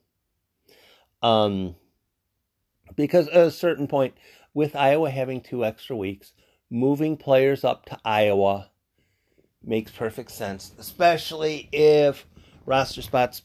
Um, 1.21 1.75
because 2.95 3.27
at 3.27 3.47
a 3.47 3.51
certain 3.51 3.87
point, 3.87 4.15
with 4.53 4.75
Iowa 4.75 5.11
having 5.11 5.41
two 5.41 5.63
extra 5.63 5.95
weeks, 5.95 6.33
moving 6.69 7.17
players 7.17 7.63
up 7.63 7.85
to 7.85 7.99
Iowa 8.03 8.69
makes 9.63 9.91
perfect 9.91 10.31
sense, 10.31 10.71
especially 10.77 11.69
if 11.71 12.25
roster 12.65 13.01
spots 13.01 13.43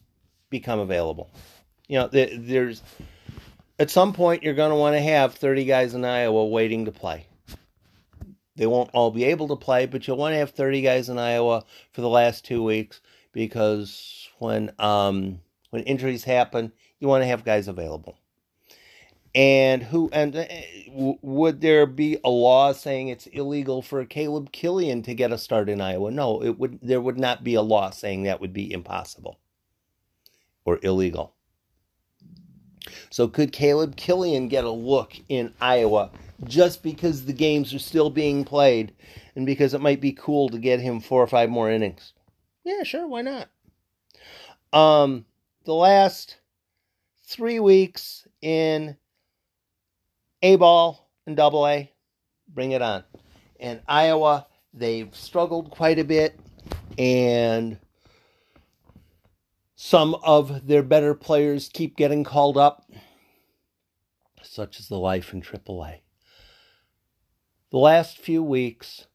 become 0.51 0.79
available. 0.79 1.31
You 1.89 1.99
know, 1.99 2.09
there's 2.09 2.83
at 3.79 3.91
some 3.91 4.13
point 4.13 4.43
you're 4.43 4.55
going 4.55 4.71
to 4.71 4.77
want 4.77 4.97
to 4.97 5.03
have 5.03 5.35
30 5.35 5.65
guys 5.65 5.95
in 5.95 6.05
Iowa 6.05 6.47
waiting 6.47 6.85
to 6.85 6.93
play. 6.93 7.27
They 8.57 8.67
won't 8.67 8.91
all 8.93 9.11
be 9.11 9.25
able 9.25 9.49
to 9.49 9.57
play, 9.57 9.87
but 9.87 10.07
you'll 10.07 10.17
want 10.17 10.33
to 10.33 10.39
have 10.39 10.51
30 10.51 10.81
guys 10.83 11.09
in 11.09 11.19
Iowa 11.19 11.65
for 11.93 12.01
the 12.01 12.09
last 12.09 12.45
two 12.45 12.63
weeks 12.63 13.01
because 13.33 14.29
when 14.39 14.71
um, 14.79 15.41
when 15.71 15.83
injuries 15.83 16.23
happen, 16.23 16.73
you 17.01 17.09
want 17.09 17.23
to 17.23 17.27
have 17.27 17.45
guys 17.45 17.67
available. 17.67 18.17
And 19.35 19.83
who 19.83 20.09
and 20.13 20.37
uh, 20.37 20.45
would 20.93 21.61
there 21.61 21.87
be 21.87 22.19
a 22.23 22.31
law 22.31 22.73
saying 22.73 23.09
it's 23.09 23.27
illegal 23.27 23.83
for 23.83 24.05
Caleb 24.05 24.53
Killian 24.53 25.03
to 25.03 25.15
get 25.15 25.33
a 25.33 25.39
start 25.39 25.69
in 25.69 25.81
Iowa? 25.81 26.13
No, 26.13 26.41
it 26.43 26.59
would. 26.59 26.79
There 26.81 27.01
would 27.01 27.19
not 27.19 27.43
be 27.43 27.55
a 27.55 27.63
law 27.63 27.91
saying 27.91 28.23
that 28.23 28.41
would 28.41 28.53
be 28.53 28.73
impossible 28.73 29.41
or 30.65 30.79
illegal. 30.83 31.35
So 33.11 33.29
could 33.29 33.53
Caleb 33.53 33.97
Killian 33.97 34.49
get 34.49 34.65
a 34.65 34.71
look 34.71 35.15
in 35.29 35.53
Iowa 35.61 36.11
just 36.45 36.83
because 36.83 37.25
the 37.25 37.33
games 37.33 37.73
are 37.75 37.79
still 37.79 38.11
being 38.11 38.45
played 38.45 38.93
and 39.35 39.47
because 39.47 39.75
it 39.75 39.81
might 39.81 40.01
be 40.01 40.13
cool 40.13 40.49
to 40.51 40.59
get 40.59 40.81
him 40.81 41.01
four 41.01 41.23
or 41.23 41.27
five 41.27 41.51
more 41.51 41.71
innings? 41.71 42.13
Yeah, 42.65 42.83
sure, 42.83 43.07
why 43.07 43.23
not? 43.23 43.49
Um, 44.73 45.25
the 45.65 45.75
last 45.75 46.39
three 47.27 47.61
weeks 47.61 48.27
in 48.43 48.97
A 50.45 50.57
ball 50.57 51.09
and 51.27 51.35
double 51.35 51.67
A, 51.67 51.91
bring 52.47 52.73
it 52.73 52.83
on. 52.83 53.05
And 53.59 53.81
Iowa, 53.89 54.47
they've 54.75 55.09
struggled 55.17 55.71
quite 55.71 55.99
a 55.99 56.05
bit, 56.05 56.39
and 56.99 57.79
some 59.75 60.15
of 60.17 60.67
their 60.67 60.83
better 60.83 61.15
players 61.15 61.71
keep 61.73 61.97
getting 61.97 62.25
called 62.25 62.59
up, 62.59 62.91
such 64.43 64.79
as 64.79 64.89
the 64.89 64.99
life 64.99 65.33
in 65.33 65.41
AAA. 65.41 66.01
The 67.71 67.79
last 67.79 68.19
few 68.19 68.43
weeks, 68.43 69.07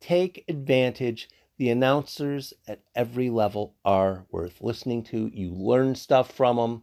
take 0.00 0.44
advantage 0.46 1.28
the 1.56 1.70
announcers 1.70 2.54
at 2.68 2.82
every 2.94 3.30
level 3.30 3.74
are 3.84 4.26
worth 4.30 4.60
listening 4.60 5.02
to. 5.06 5.28
You 5.34 5.50
learn 5.54 5.96
stuff 5.96 6.30
from 6.30 6.56
them, 6.56 6.82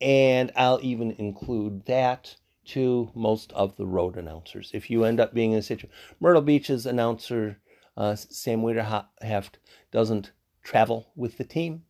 and 0.00 0.52
I'll 0.54 0.78
even 0.82 1.10
include 1.18 1.86
that 1.86 2.36
to 2.66 3.10
most 3.14 3.52
of 3.52 3.76
the 3.76 3.86
road 3.86 4.16
announcers. 4.16 4.70
If 4.74 4.90
you 4.90 5.04
end 5.04 5.20
up 5.20 5.34
being 5.34 5.52
in 5.52 5.58
a 5.58 5.62
situation, 5.62 5.96
Myrtle 6.20 6.42
Beach's 6.42 6.86
announcer, 6.86 7.58
uh, 7.96 8.14
Sam 8.16 8.62
Wiederheft, 8.62 9.54
doesn't 9.90 10.32
travel 10.62 11.10
with 11.14 11.38
the 11.38 11.44
team. 11.44 11.84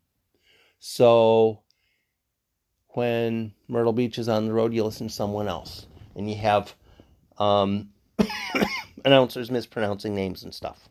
So 0.79 1.63
when 2.89 3.55
Myrtle 3.69 3.93
Beach 3.93 4.19
is 4.19 4.29
on 4.29 4.47
the 4.47 4.53
road, 4.53 4.75
you 4.75 4.85
listen 4.85 5.09
to 5.09 5.15
someone 5.15 5.49
else, 5.49 5.87
and 6.15 6.29
you 6.29 6.37
have 6.37 6.75
um, 7.39 7.91
announcers 9.05 9.51
mispronouncing 9.51 10.15
names 10.15 10.45
and 10.45 10.55
stuff. 10.55 10.89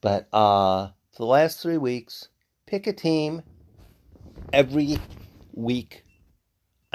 But 0.00 0.28
uh, 0.32 0.88
for 1.12 1.18
the 1.18 1.26
last 1.26 1.60
three 1.60 1.78
weeks, 1.78 2.28
pick 2.66 2.86
a 2.86 2.92
team 2.92 3.42
every 4.52 4.98
week. 5.52 6.04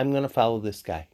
I'm 0.02 0.12
going 0.12 0.24
to 0.24 0.30
follow 0.30 0.60
this 0.60 0.82
guy. 0.82 1.08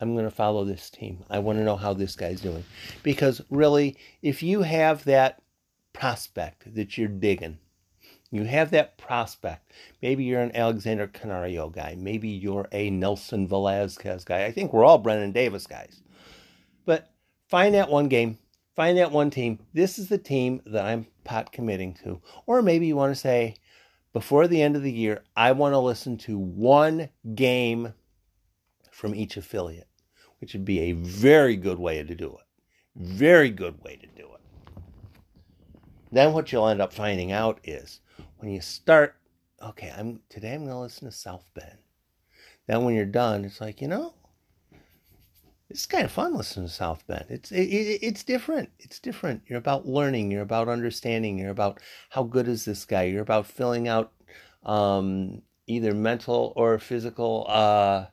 I'm 0.00 0.14
going 0.14 0.24
to 0.24 0.30
follow 0.30 0.64
this 0.64 0.90
team. 0.90 1.24
I 1.30 1.38
want 1.38 1.58
to 1.58 1.64
know 1.64 1.76
how 1.76 1.94
this 1.94 2.16
guy's 2.16 2.40
doing. 2.40 2.64
Because 3.02 3.40
really, 3.50 3.96
if 4.22 4.42
you 4.42 4.62
have 4.62 5.04
that 5.04 5.40
prospect 5.92 6.74
that 6.74 6.98
you're 6.98 7.08
digging, 7.08 7.58
you 8.30 8.44
have 8.44 8.70
that 8.72 8.98
prospect. 8.98 9.72
Maybe 10.02 10.24
you're 10.24 10.42
an 10.42 10.54
Alexander 10.54 11.06
Canario 11.06 11.70
guy. 11.70 11.96
Maybe 11.98 12.28
you're 12.28 12.68
a 12.72 12.90
Nelson 12.90 13.48
Velazquez 13.48 14.24
guy. 14.24 14.44
I 14.44 14.52
think 14.52 14.72
we're 14.72 14.84
all 14.84 14.98
Brennen 14.98 15.32
Davis 15.32 15.66
guys. 15.66 16.02
But 16.84 17.10
find 17.48 17.74
that 17.74 17.88
one 17.88 18.08
game 18.08 18.38
find 18.78 18.96
that 18.96 19.10
one 19.10 19.28
team. 19.28 19.58
This 19.74 19.98
is 19.98 20.08
the 20.08 20.18
team 20.18 20.62
that 20.64 20.84
I'm 20.84 21.08
pot 21.24 21.50
committing 21.50 21.94
to. 22.04 22.22
Or 22.46 22.62
maybe 22.62 22.86
you 22.86 22.94
want 22.94 23.12
to 23.12 23.20
say, 23.20 23.56
before 24.12 24.46
the 24.46 24.62
end 24.62 24.76
of 24.76 24.84
the 24.84 24.92
year, 24.92 25.24
I 25.36 25.50
want 25.50 25.72
to 25.72 25.80
listen 25.80 26.16
to 26.18 26.38
one 26.38 27.08
game 27.34 27.92
from 28.98 29.14
each 29.14 29.36
affiliate, 29.36 29.86
which 30.40 30.54
would 30.54 30.64
be 30.64 30.80
a 30.80 30.92
very 30.92 31.54
good 31.54 31.78
way 31.78 32.02
to 32.02 32.14
do 32.16 32.36
it. 32.36 32.46
Very 32.96 33.48
good 33.48 33.80
way 33.84 33.94
to 33.94 34.08
do 34.08 34.28
it. 34.34 34.82
Then 36.10 36.32
what 36.32 36.50
you'll 36.50 36.66
end 36.66 36.82
up 36.82 36.92
finding 36.92 37.30
out 37.30 37.60
is 37.62 38.00
when 38.38 38.50
you 38.50 38.60
start, 38.60 39.14
okay, 39.62 39.92
I'm 39.96 40.18
today 40.28 40.52
I'm 40.52 40.66
to 40.66 40.76
listen 40.76 41.08
to 41.08 41.16
South 41.16 41.48
Bend. 41.54 41.78
Then 42.66 42.82
when 42.82 42.96
you're 42.96 43.04
done, 43.04 43.44
it's 43.44 43.60
like, 43.60 43.80
you 43.80 43.86
know, 43.86 44.14
it's 45.70 45.86
kind 45.86 46.04
of 46.04 46.10
fun 46.10 46.34
listening 46.34 46.66
to 46.66 46.72
South 46.72 47.06
Bend. 47.06 47.26
It's 47.28 47.52
it, 47.52 47.68
it, 47.68 48.00
it's 48.02 48.24
different. 48.24 48.70
It's 48.80 48.98
different. 48.98 49.42
You're 49.46 49.60
about 49.60 49.86
learning. 49.86 50.32
You're 50.32 50.42
about 50.42 50.68
understanding. 50.68 51.38
You're 51.38 51.50
about 51.50 51.78
how 52.10 52.24
good 52.24 52.48
is 52.48 52.64
this 52.64 52.84
guy. 52.84 53.04
You're 53.04 53.22
about 53.22 53.46
filling 53.46 53.86
out 53.86 54.10
um, 54.64 55.42
either 55.68 55.94
mental 55.94 56.52
or 56.56 56.80
physical 56.80 57.46
uh, 57.48 58.06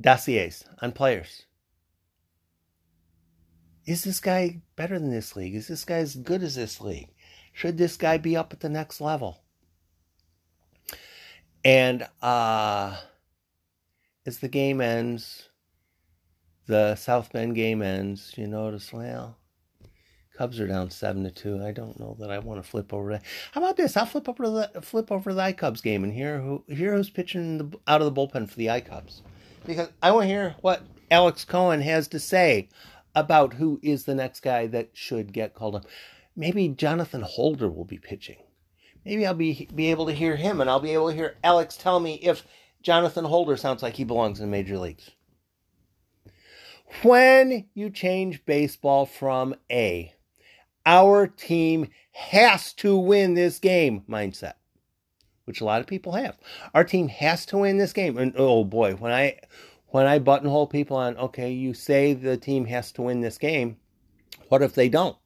dossiers 0.00 0.64
on 0.80 0.92
players. 0.92 1.44
Is 3.86 4.04
this 4.04 4.20
guy 4.20 4.60
better 4.76 4.98
than 4.98 5.10
this 5.10 5.34
league? 5.34 5.54
Is 5.54 5.68
this 5.68 5.84
guy 5.84 5.96
as 5.96 6.14
good 6.14 6.42
as 6.42 6.56
this 6.56 6.80
league? 6.80 7.08
Should 7.52 7.78
this 7.78 7.96
guy 7.96 8.18
be 8.18 8.36
up 8.36 8.52
at 8.52 8.60
the 8.60 8.68
next 8.68 9.00
level? 9.00 9.42
And 11.64 12.06
uh, 12.22 12.96
as 14.26 14.38
the 14.38 14.48
game 14.48 14.80
ends, 14.80 15.48
the 16.66 16.94
South 16.96 17.32
Bend 17.32 17.54
game 17.54 17.82
ends, 17.82 18.34
you 18.36 18.46
notice, 18.46 18.92
well, 18.92 19.38
Cubs 20.38 20.60
are 20.60 20.68
down 20.68 20.88
seven 20.90 21.24
to 21.24 21.32
two. 21.32 21.64
I 21.64 21.72
don't 21.72 21.98
know 21.98 22.16
that 22.20 22.30
I 22.30 22.38
want 22.38 22.62
to 22.62 22.68
flip 22.68 22.94
over 22.94 23.10
that. 23.10 23.24
How 23.50 23.60
about 23.60 23.76
this? 23.76 23.96
I'll 23.96 24.06
flip 24.06 24.28
over 24.28 24.48
the 24.48 24.82
flip 24.82 25.10
over 25.10 25.34
the 25.34 25.42
iCubs 25.42 25.82
game 25.82 26.04
and 26.04 26.12
hear 26.12 26.40
who 26.40 26.62
hear 26.68 26.94
who's 26.94 27.10
pitching 27.10 27.58
the, 27.58 27.78
out 27.88 28.00
of 28.00 28.04
the 28.04 28.20
bullpen 28.20 28.48
for 28.48 28.54
the 28.54 28.66
iCubs, 28.66 29.22
because 29.68 29.88
I 30.02 30.10
want 30.10 30.24
to 30.24 30.28
hear 30.28 30.56
what 30.60 30.82
Alex 31.10 31.44
Cohen 31.44 31.80
has 31.82 32.08
to 32.08 32.18
say 32.18 32.68
about 33.14 33.54
who 33.54 33.78
is 33.82 34.04
the 34.04 34.14
next 34.14 34.40
guy 34.40 34.66
that 34.66 34.90
should 34.94 35.32
get 35.32 35.54
called 35.54 35.76
up. 35.76 35.86
Maybe 36.34 36.68
Jonathan 36.68 37.22
Holder 37.22 37.70
will 37.70 37.84
be 37.84 37.98
pitching. 37.98 38.38
Maybe 39.04 39.24
I'll 39.26 39.34
be 39.34 39.68
be 39.72 39.90
able 39.90 40.06
to 40.06 40.12
hear 40.12 40.34
him, 40.34 40.60
and 40.60 40.68
I'll 40.68 40.80
be 40.80 40.94
able 40.94 41.10
to 41.10 41.16
hear 41.16 41.36
Alex 41.44 41.76
tell 41.76 42.00
me 42.00 42.14
if 42.16 42.44
Jonathan 42.82 43.24
Holder 43.24 43.56
sounds 43.56 43.82
like 43.82 43.94
he 43.94 44.04
belongs 44.04 44.40
in 44.40 44.46
the 44.46 44.50
major 44.50 44.76
leagues 44.76 45.10
when 47.02 47.66
you 47.74 47.90
change 47.90 48.44
baseball 48.44 49.06
from 49.06 49.54
a 49.70 50.12
our 50.86 51.26
team 51.26 51.88
has 52.12 52.72
to 52.72 52.96
win 52.96 53.34
this 53.34 53.58
game 53.58 54.02
mindset, 54.08 54.54
which 55.48 55.62
a 55.62 55.64
lot 55.64 55.80
of 55.80 55.86
people 55.86 56.12
have. 56.12 56.36
Our 56.74 56.84
team 56.84 57.08
has 57.08 57.46
to 57.46 57.56
win 57.56 57.78
this 57.78 57.94
game. 57.94 58.18
And 58.18 58.34
oh 58.36 58.64
boy, 58.64 58.92
when 58.92 59.12
I 59.12 59.40
when 59.88 60.06
I 60.06 60.18
buttonhole 60.18 60.66
people 60.66 60.98
on, 60.98 61.16
okay, 61.16 61.50
you 61.50 61.72
say 61.72 62.12
the 62.12 62.36
team 62.36 62.66
has 62.66 62.92
to 62.92 63.02
win 63.02 63.22
this 63.22 63.38
game. 63.38 63.78
What 64.48 64.62
if 64.62 64.74
they 64.74 64.90
don't? 64.90 65.16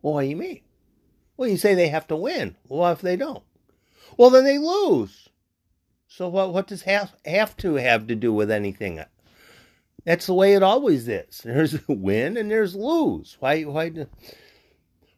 Well, 0.00 0.14
what 0.14 0.22
do 0.22 0.28
you 0.28 0.36
mean? 0.36 0.60
Well, 1.36 1.48
you 1.48 1.56
say 1.56 1.74
they 1.74 1.88
have 1.88 2.06
to 2.08 2.16
win. 2.16 2.56
Well, 2.68 2.92
if 2.92 3.00
they 3.00 3.16
don't? 3.16 3.42
Well, 4.16 4.30
then 4.30 4.44
they 4.44 4.58
lose. 4.58 5.28
So 6.06 6.28
what 6.28 6.52
what 6.52 6.68
does 6.68 6.82
have 6.82 7.12
have 7.26 7.56
to 7.58 7.74
have 7.74 8.06
to 8.06 8.14
do 8.14 8.32
with 8.32 8.52
anything? 8.52 9.02
That's 10.04 10.26
the 10.26 10.34
way 10.34 10.54
it 10.54 10.62
always 10.62 11.08
is. 11.08 11.38
There's 11.44 11.74
a 11.74 11.80
win 11.92 12.36
and 12.36 12.50
there's 12.50 12.76
lose. 12.76 13.36
Why? 13.40 13.62
Why? 13.62 14.06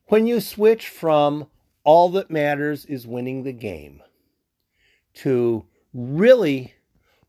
When 0.07 0.27
you 0.27 0.41
switch 0.41 0.89
from 0.89 1.49
all 1.85 2.09
that 2.11 2.31
matters 2.31 2.85
is 2.87 3.07
winning 3.07 3.43
the 3.43 3.53
game 3.53 4.03
to 5.15 5.65
really 5.93 6.75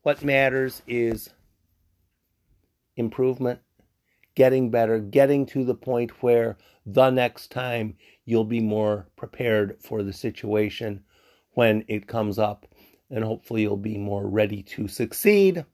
what 0.02 0.24
matters 0.24 0.82
is 0.86 1.30
improvement, 2.96 3.60
getting 4.34 4.70
better, 4.70 4.98
getting 4.98 5.46
to 5.46 5.64
the 5.64 5.74
point 5.74 6.22
where 6.22 6.56
the 6.84 7.10
next 7.10 7.50
time 7.50 7.96
you'll 8.24 8.44
be 8.44 8.60
more 8.60 9.08
prepared 9.16 9.76
for 9.80 10.02
the 10.02 10.12
situation 10.12 11.02
when 11.52 11.84
it 11.88 12.06
comes 12.06 12.38
up, 12.38 12.66
and 13.10 13.24
hopefully 13.24 13.62
you'll 13.62 13.76
be 13.76 13.98
more 13.98 14.26
ready 14.26 14.62
to 14.62 14.88
succeed 14.88 15.64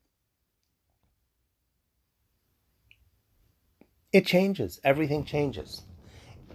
it 4.13 4.27
changes. 4.27 4.81
Everything 4.85 5.25
changes. 5.25 5.83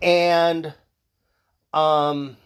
And 0.01 0.73
um, 1.73 2.37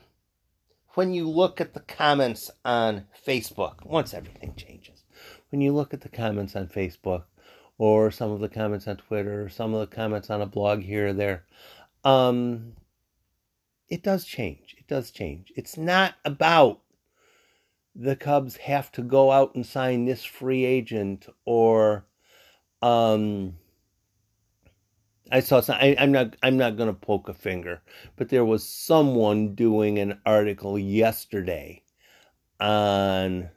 when 0.93 1.13
you 1.13 1.29
look 1.29 1.61
at 1.61 1.73
the 1.73 1.79
comments 1.81 2.51
on 2.65 3.05
Facebook, 3.25 3.85
once 3.85 4.13
everything 4.13 4.53
changes, 4.55 5.03
when 5.49 5.61
you 5.61 5.73
look 5.73 5.93
at 5.93 6.01
the 6.01 6.09
comments 6.09 6.55
on 6.55 6.67
Facebook 6.67 7.23
or 7.77 8.11
some 8.11 8.31
of 8.31 8.39
the 8.39 8.49
comments 8.49 8.87
on 8.87 8.97
Twitter 8.97 9.43
or 9.43 9.49
some 9.49 9.73
of 9.73 9.79
the 9.79 9.95
comments 9.95 10.29
on 10.29 10.41
a 10.41 10.45
blog 10.45 10.81
here 10.81 11.07
or 11.07 11.13
there, 11.13 11.45
um, 12.03 12.73
it 13.89 14.03
does 14.03 14.25
change. 14.25 14.75
It 14.77 14.87
does 14.87 15.11
change. 15.11 15.51
It's 15.55 15.77
not 15.77 16.15
about 16.25 16.81
the 17.95 18.15
Cubs 18.15 18.55
have 18.57 18.91
to 18.93 19.01
go 19.01 19.31
out 19.31 19.53
and 19.55 19.65
sign 19.65 20.05
this 20.05 20.23
free 20.23 20.63
agent 20.63 21.27
or 21.45 22.05
um, 22.81 23.57
I 25.31 25.39
saw 25.39 25.61
some. 25.61 25.77
I, 25.79 25.95
am 25.97 26.11
not. 26.11 26.35
I'm 26.43 26.57
not 26.57 26.77
going 26.77 26.89
to 26.89 26.99
poke 26.99 27.29
a 27.29 27.33
finger, 27.33 27.81
but 28.17 28.29
there 28.29 28.45
was 28.45 28.67
someone 28.67 29.55
doing 29.55 29.97
an 29.97 30.19
article 30.25 30.77
yesterday 30.77 31.83
on 32.59 33.49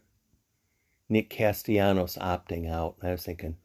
Nick 1.08 1.30
Castellanos 1.30 2.16
opting 2.16 2.70
out. 2.70 2.96
I 3.02 3.10
was 3.10 3.24
thinking, 3.24 3.56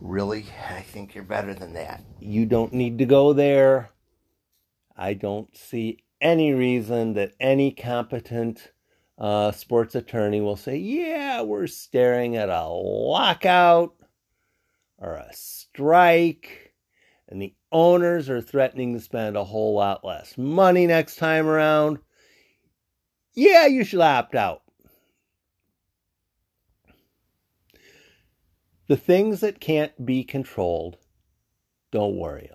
really? 0.00 0.46
I 0.68 0.80
think 0.80 1.14
you're 1.14 1.24
better 1.24 1.54
than 1.54 1.74
that. 1.74 2.02
You 2.20 2.44
don't 2.44 2.72
need 2.72 2.98
to 2.98 3.06
go 3.06 3.32
there. 3.32 3.90
I 4.96 5.14
don't 5.14 5.56
see 5.56 6.04
any 6.20 6.52
reason 6.52 7.14
that 7.14 7.34
any 7.38 7.70
competent 7.70 8.72
uh, 9.16 9.52
sports 9.52 9.94
attorney 9.94 10.40
will 10.40 10.56
say, 10.56 10.76
yeah, 10.76 11.42
we're 11.42 11.66
staring 11.66 12.36
at 12.36 12.48
a 12.48 12.66
lockout 12.66 13.94
or 14.98 15.14
a 15.14 15.28
strike, 15.32 16.72
and 17.28 17.40
the 17.40 17.54
owners 17.70 18.28
are 18.28 18.40
threatening 18.40 18.94
to 18.94 19.00
spend 19.00 19.36
a 19.36 19.44
whole 19.44 19.74
lot 19.74 20.04
less 20.04 20.36
money 20.36 20.86
next 20.86 21.16
time 21.16 21.46
around. 21.46 21.98
Yeah, 23.34 23.66
you 23.66 23.84
should 23.84 24.00
opt 24.00 24.34
out. 24.34 24.62
The 28.88 28.96
things 28.96 29.40
that 29.40 29.60
can't 29.60 30.04
be 30.04 30.24
controlled, 30.24 30.96
don't 31.92 32.16
worry. 32.16 32.50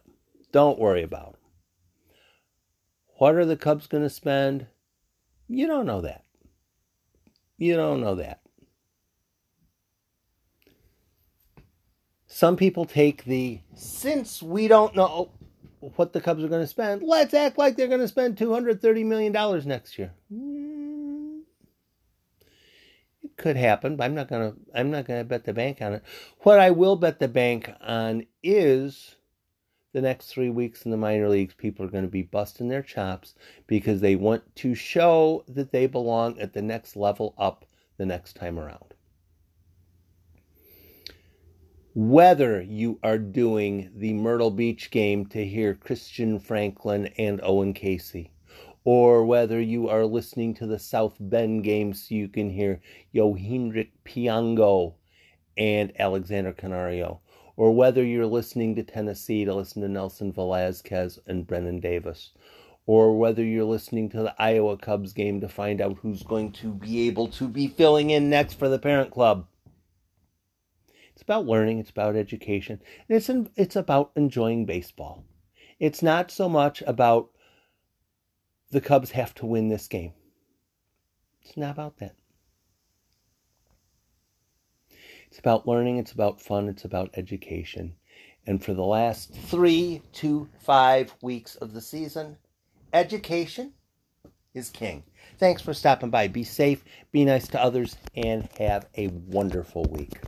Don't 0.51 0.79
worry 0.79 1.03
about 1.03 1.33
them. 1.33 1.41
What 3.17 3.35
are 3.35 3.45
the 3.45 3.55
Cubs 3.55 3.87
going 3.87 4.03
to 4.03 4.09
spend? 4.09 4.67
You 5.47 5.67
don't 5.67 5.85
know 5.85 6.01
that. 6.01 6.23
You 7.57 7.75
don't 7.75 8.01
know 8.01 8.15
that. 8.15 8.42
Some 12.33 12.57
people 12.57 12.85
take 12.85 13.25
the 13.25 13.59
since 13.75 14.41
we 14.41 14.67
don't 14.67 14.95
know 14.95 15.29
what 15.95 16.13
the 16.13 16.19
Cubs 16.19 16.43
are 16.43 16.47
going 16.47 16.63
to 16.63 16.67
spend, 16.67 17.03
let's 17.03 17.31
act 17.35 17.59
like 17.59 17.75
they're 17.75 17.87
going 17.87 17.99
to 17.99 18.07
spend 18.07 18.37
$230 18.37 19.05
million 19.05 19.67
next 19.67 19.99
year. 19.99 20.13
Mm, 20.33 21.41
it 23.21 23.37
could 23.37 23.55
happen, 23.55 23.95
but 23.95 24.05
I'm 24.05 24.15
not 24.15 24.29
going 24.29 24.51
to 24.51 24.57
I'm 24.73 24.89
not 24.89 25.05
going 25.05 25.19
to 25.19 25.23
bet 25.23 25.45
the 25.45 25.53
bank 25.53 25.79
on 25.79 25.93
it. 25.93 26.03
What 26.39 26.59
I 26.59 26.71
will 26.71 26.95
bet 26.95 27.19
the 27.19 27.27
bank 27.27 27.69
on 27.81 28.25
is 28.41 29.15
the 29.91 30.01
next 30.01 30.29
3 30.29 30.49
weeks 30.49 30.85
in 30.85 30.91
the 30.91 30.97
minor 30.97 31.29
leagues 31.29 31.53
people 31.53 31.85
are 31.85 31.91
going 31.91 32.03
to 32.03 32.09
be 32.09 32.23
busting 32.23 32.67
their 32.67 32.81
chops 32.81 33.35
because 33.67 34.01
they 34.01 34.15
want 34.15 34.55
to 34.55 34.73
show 34.73 35.43
that 35.47 35.71
they 35.71 35.85
belong 35.85 36.39
at 36.39 36.53
the 36.53 36.63
next 36.63 36.95
level 36.95 37.35
up 37.37 37.67
the 37.97 38.07
next 38.07 38.35
time 38.35 38.57
around 38.57 38.92
whether 41.95 42.59
you 42.59 42.97
are 43.03 43.19
doing 43.19 43.91
the 43.95 44.13
Myrtle 44.13 44.49
Beach 44.49 44.89
game 44.89 45.27
to 45.27 45.45
hear 45.45 45.75
Christian 45.75 46.39
Franklin 46.39 47.07
and 47.19 47.39
Owen 47.43 47.75
Caissie, 47.75 48.31
or 48.83 49.23
whether 49.23 49.61
you 49.61 49.89
are 49.89 50.03
listening 50.03 50.55
to 50.55 50.65
the 50.65 50.79
South 50.79 51.15
Bend 51.19 51.63
game 51.63 51.93
so 51.93 52.15
you 52.15 52.27
can 52.29 52.49
hear 52.49 52.81
Yohendrick 53.13 53.89
Pinango 54.05 54.95
and 55.55 55.93
Alexander 55.99 56.51
Canario, 56.51 57.21
or 57.57 57.75
whether 57.75 58.03
you're 58.03 58.25
listening 58.25 58.75
to 58.75 58.81
Tennessee 58.81 59.45
to 59.45 59.53
listen 59.53 59.83
to 59.83 59.87
Nelson 59.87 60.33
Velazquez 60.33 61.19
and 61.27 61.45
Brennen 61.45 61.79
Davis, 61.79 62.31
or 62.87 63.15
whether 63.15 63.43
you're 63.43 63.65
listening 63.65 64.09
to 64.09 64.23
the 64.23 64.35
Iowa 64.41 64.77
Cubs 64.77 65.13
game 65.13 65.41
to 65.41 65.47
find 65.47 65.79
out 65.79 65.99
who's 66.01 66.23
going 66.23 66.53
to 66.53 66.73
be 66.73 67.07
able 67.07 67.27
to 67.27 67.47
be 67.47 67.67
filling 67.67 68.09
in 68.09 68.31
next 68.31 68.55
for 68.55 68.67
the 68.67 68.79
parent 68.79 69.11
club. 69.11 69.45
It's 71.13 71.21
about 71.21 71.45
learning, 71.45 71.79
it's 71.79 71.91
about 71.91 72.15
education, 72.15 72.81
and 73.07 73.15
it's 73.15 73.29
in, 73.29 73.49
it's 73.55 73.75
about 73.75 74.11
enjoying 74.15 74.65
baseball. 74.65 75.23
It's 75.79 76.01
not 76.01 76.31
so 76.31 76.49
much 76.49 76.81
about 76.87 77.29
the 78.71 78.81
Cubs 78.81 79.11
have 79.11 79.35
to 79.35 79.45
win 79.45 79.69
this 79.69 79.87
game. 79.87 80.13
It's 81.43 81.55
not 81.55 81.71
about 81.71 81.97
that. 81.97 82.15
It's 85.27 85.39
about 85.39 85.67
learning, 85.67 85.97
it's 85.97 86.11
about 86.11 86.41
fun, 86.41 86.67
it's 86.67 86.85
about 86.85 87.11
education. 87.15 87.95
And 88.45 88.63
for 88.63 88.73
the 88.73 88.83
last 88.83 89.33
three 89.33 90.01
to 90.13 90.49
five 90.59 91.13
weeks 91.21 91.55
of 91.55 91.73
the 91.73 91.81
season, 91.81 92.37
education 92.91 93.73
is 94.53 94.69
king. 94.69 95.03
Thanks 95.37 95.61
for 95.61 95.73
stopping 95.73 96.09
by. 96.09 96.27
Be 96.27 96.43
safe, 96.43 96.83
be 97.11 97.25
nice 97.25 97.47
to 97.49 97.61
others, 97.61 97.95
and 98.15 98.47
have 98.59 98.87
a 98.97 99.07
wonderful 99.07 99.85
week. 99.85 100.19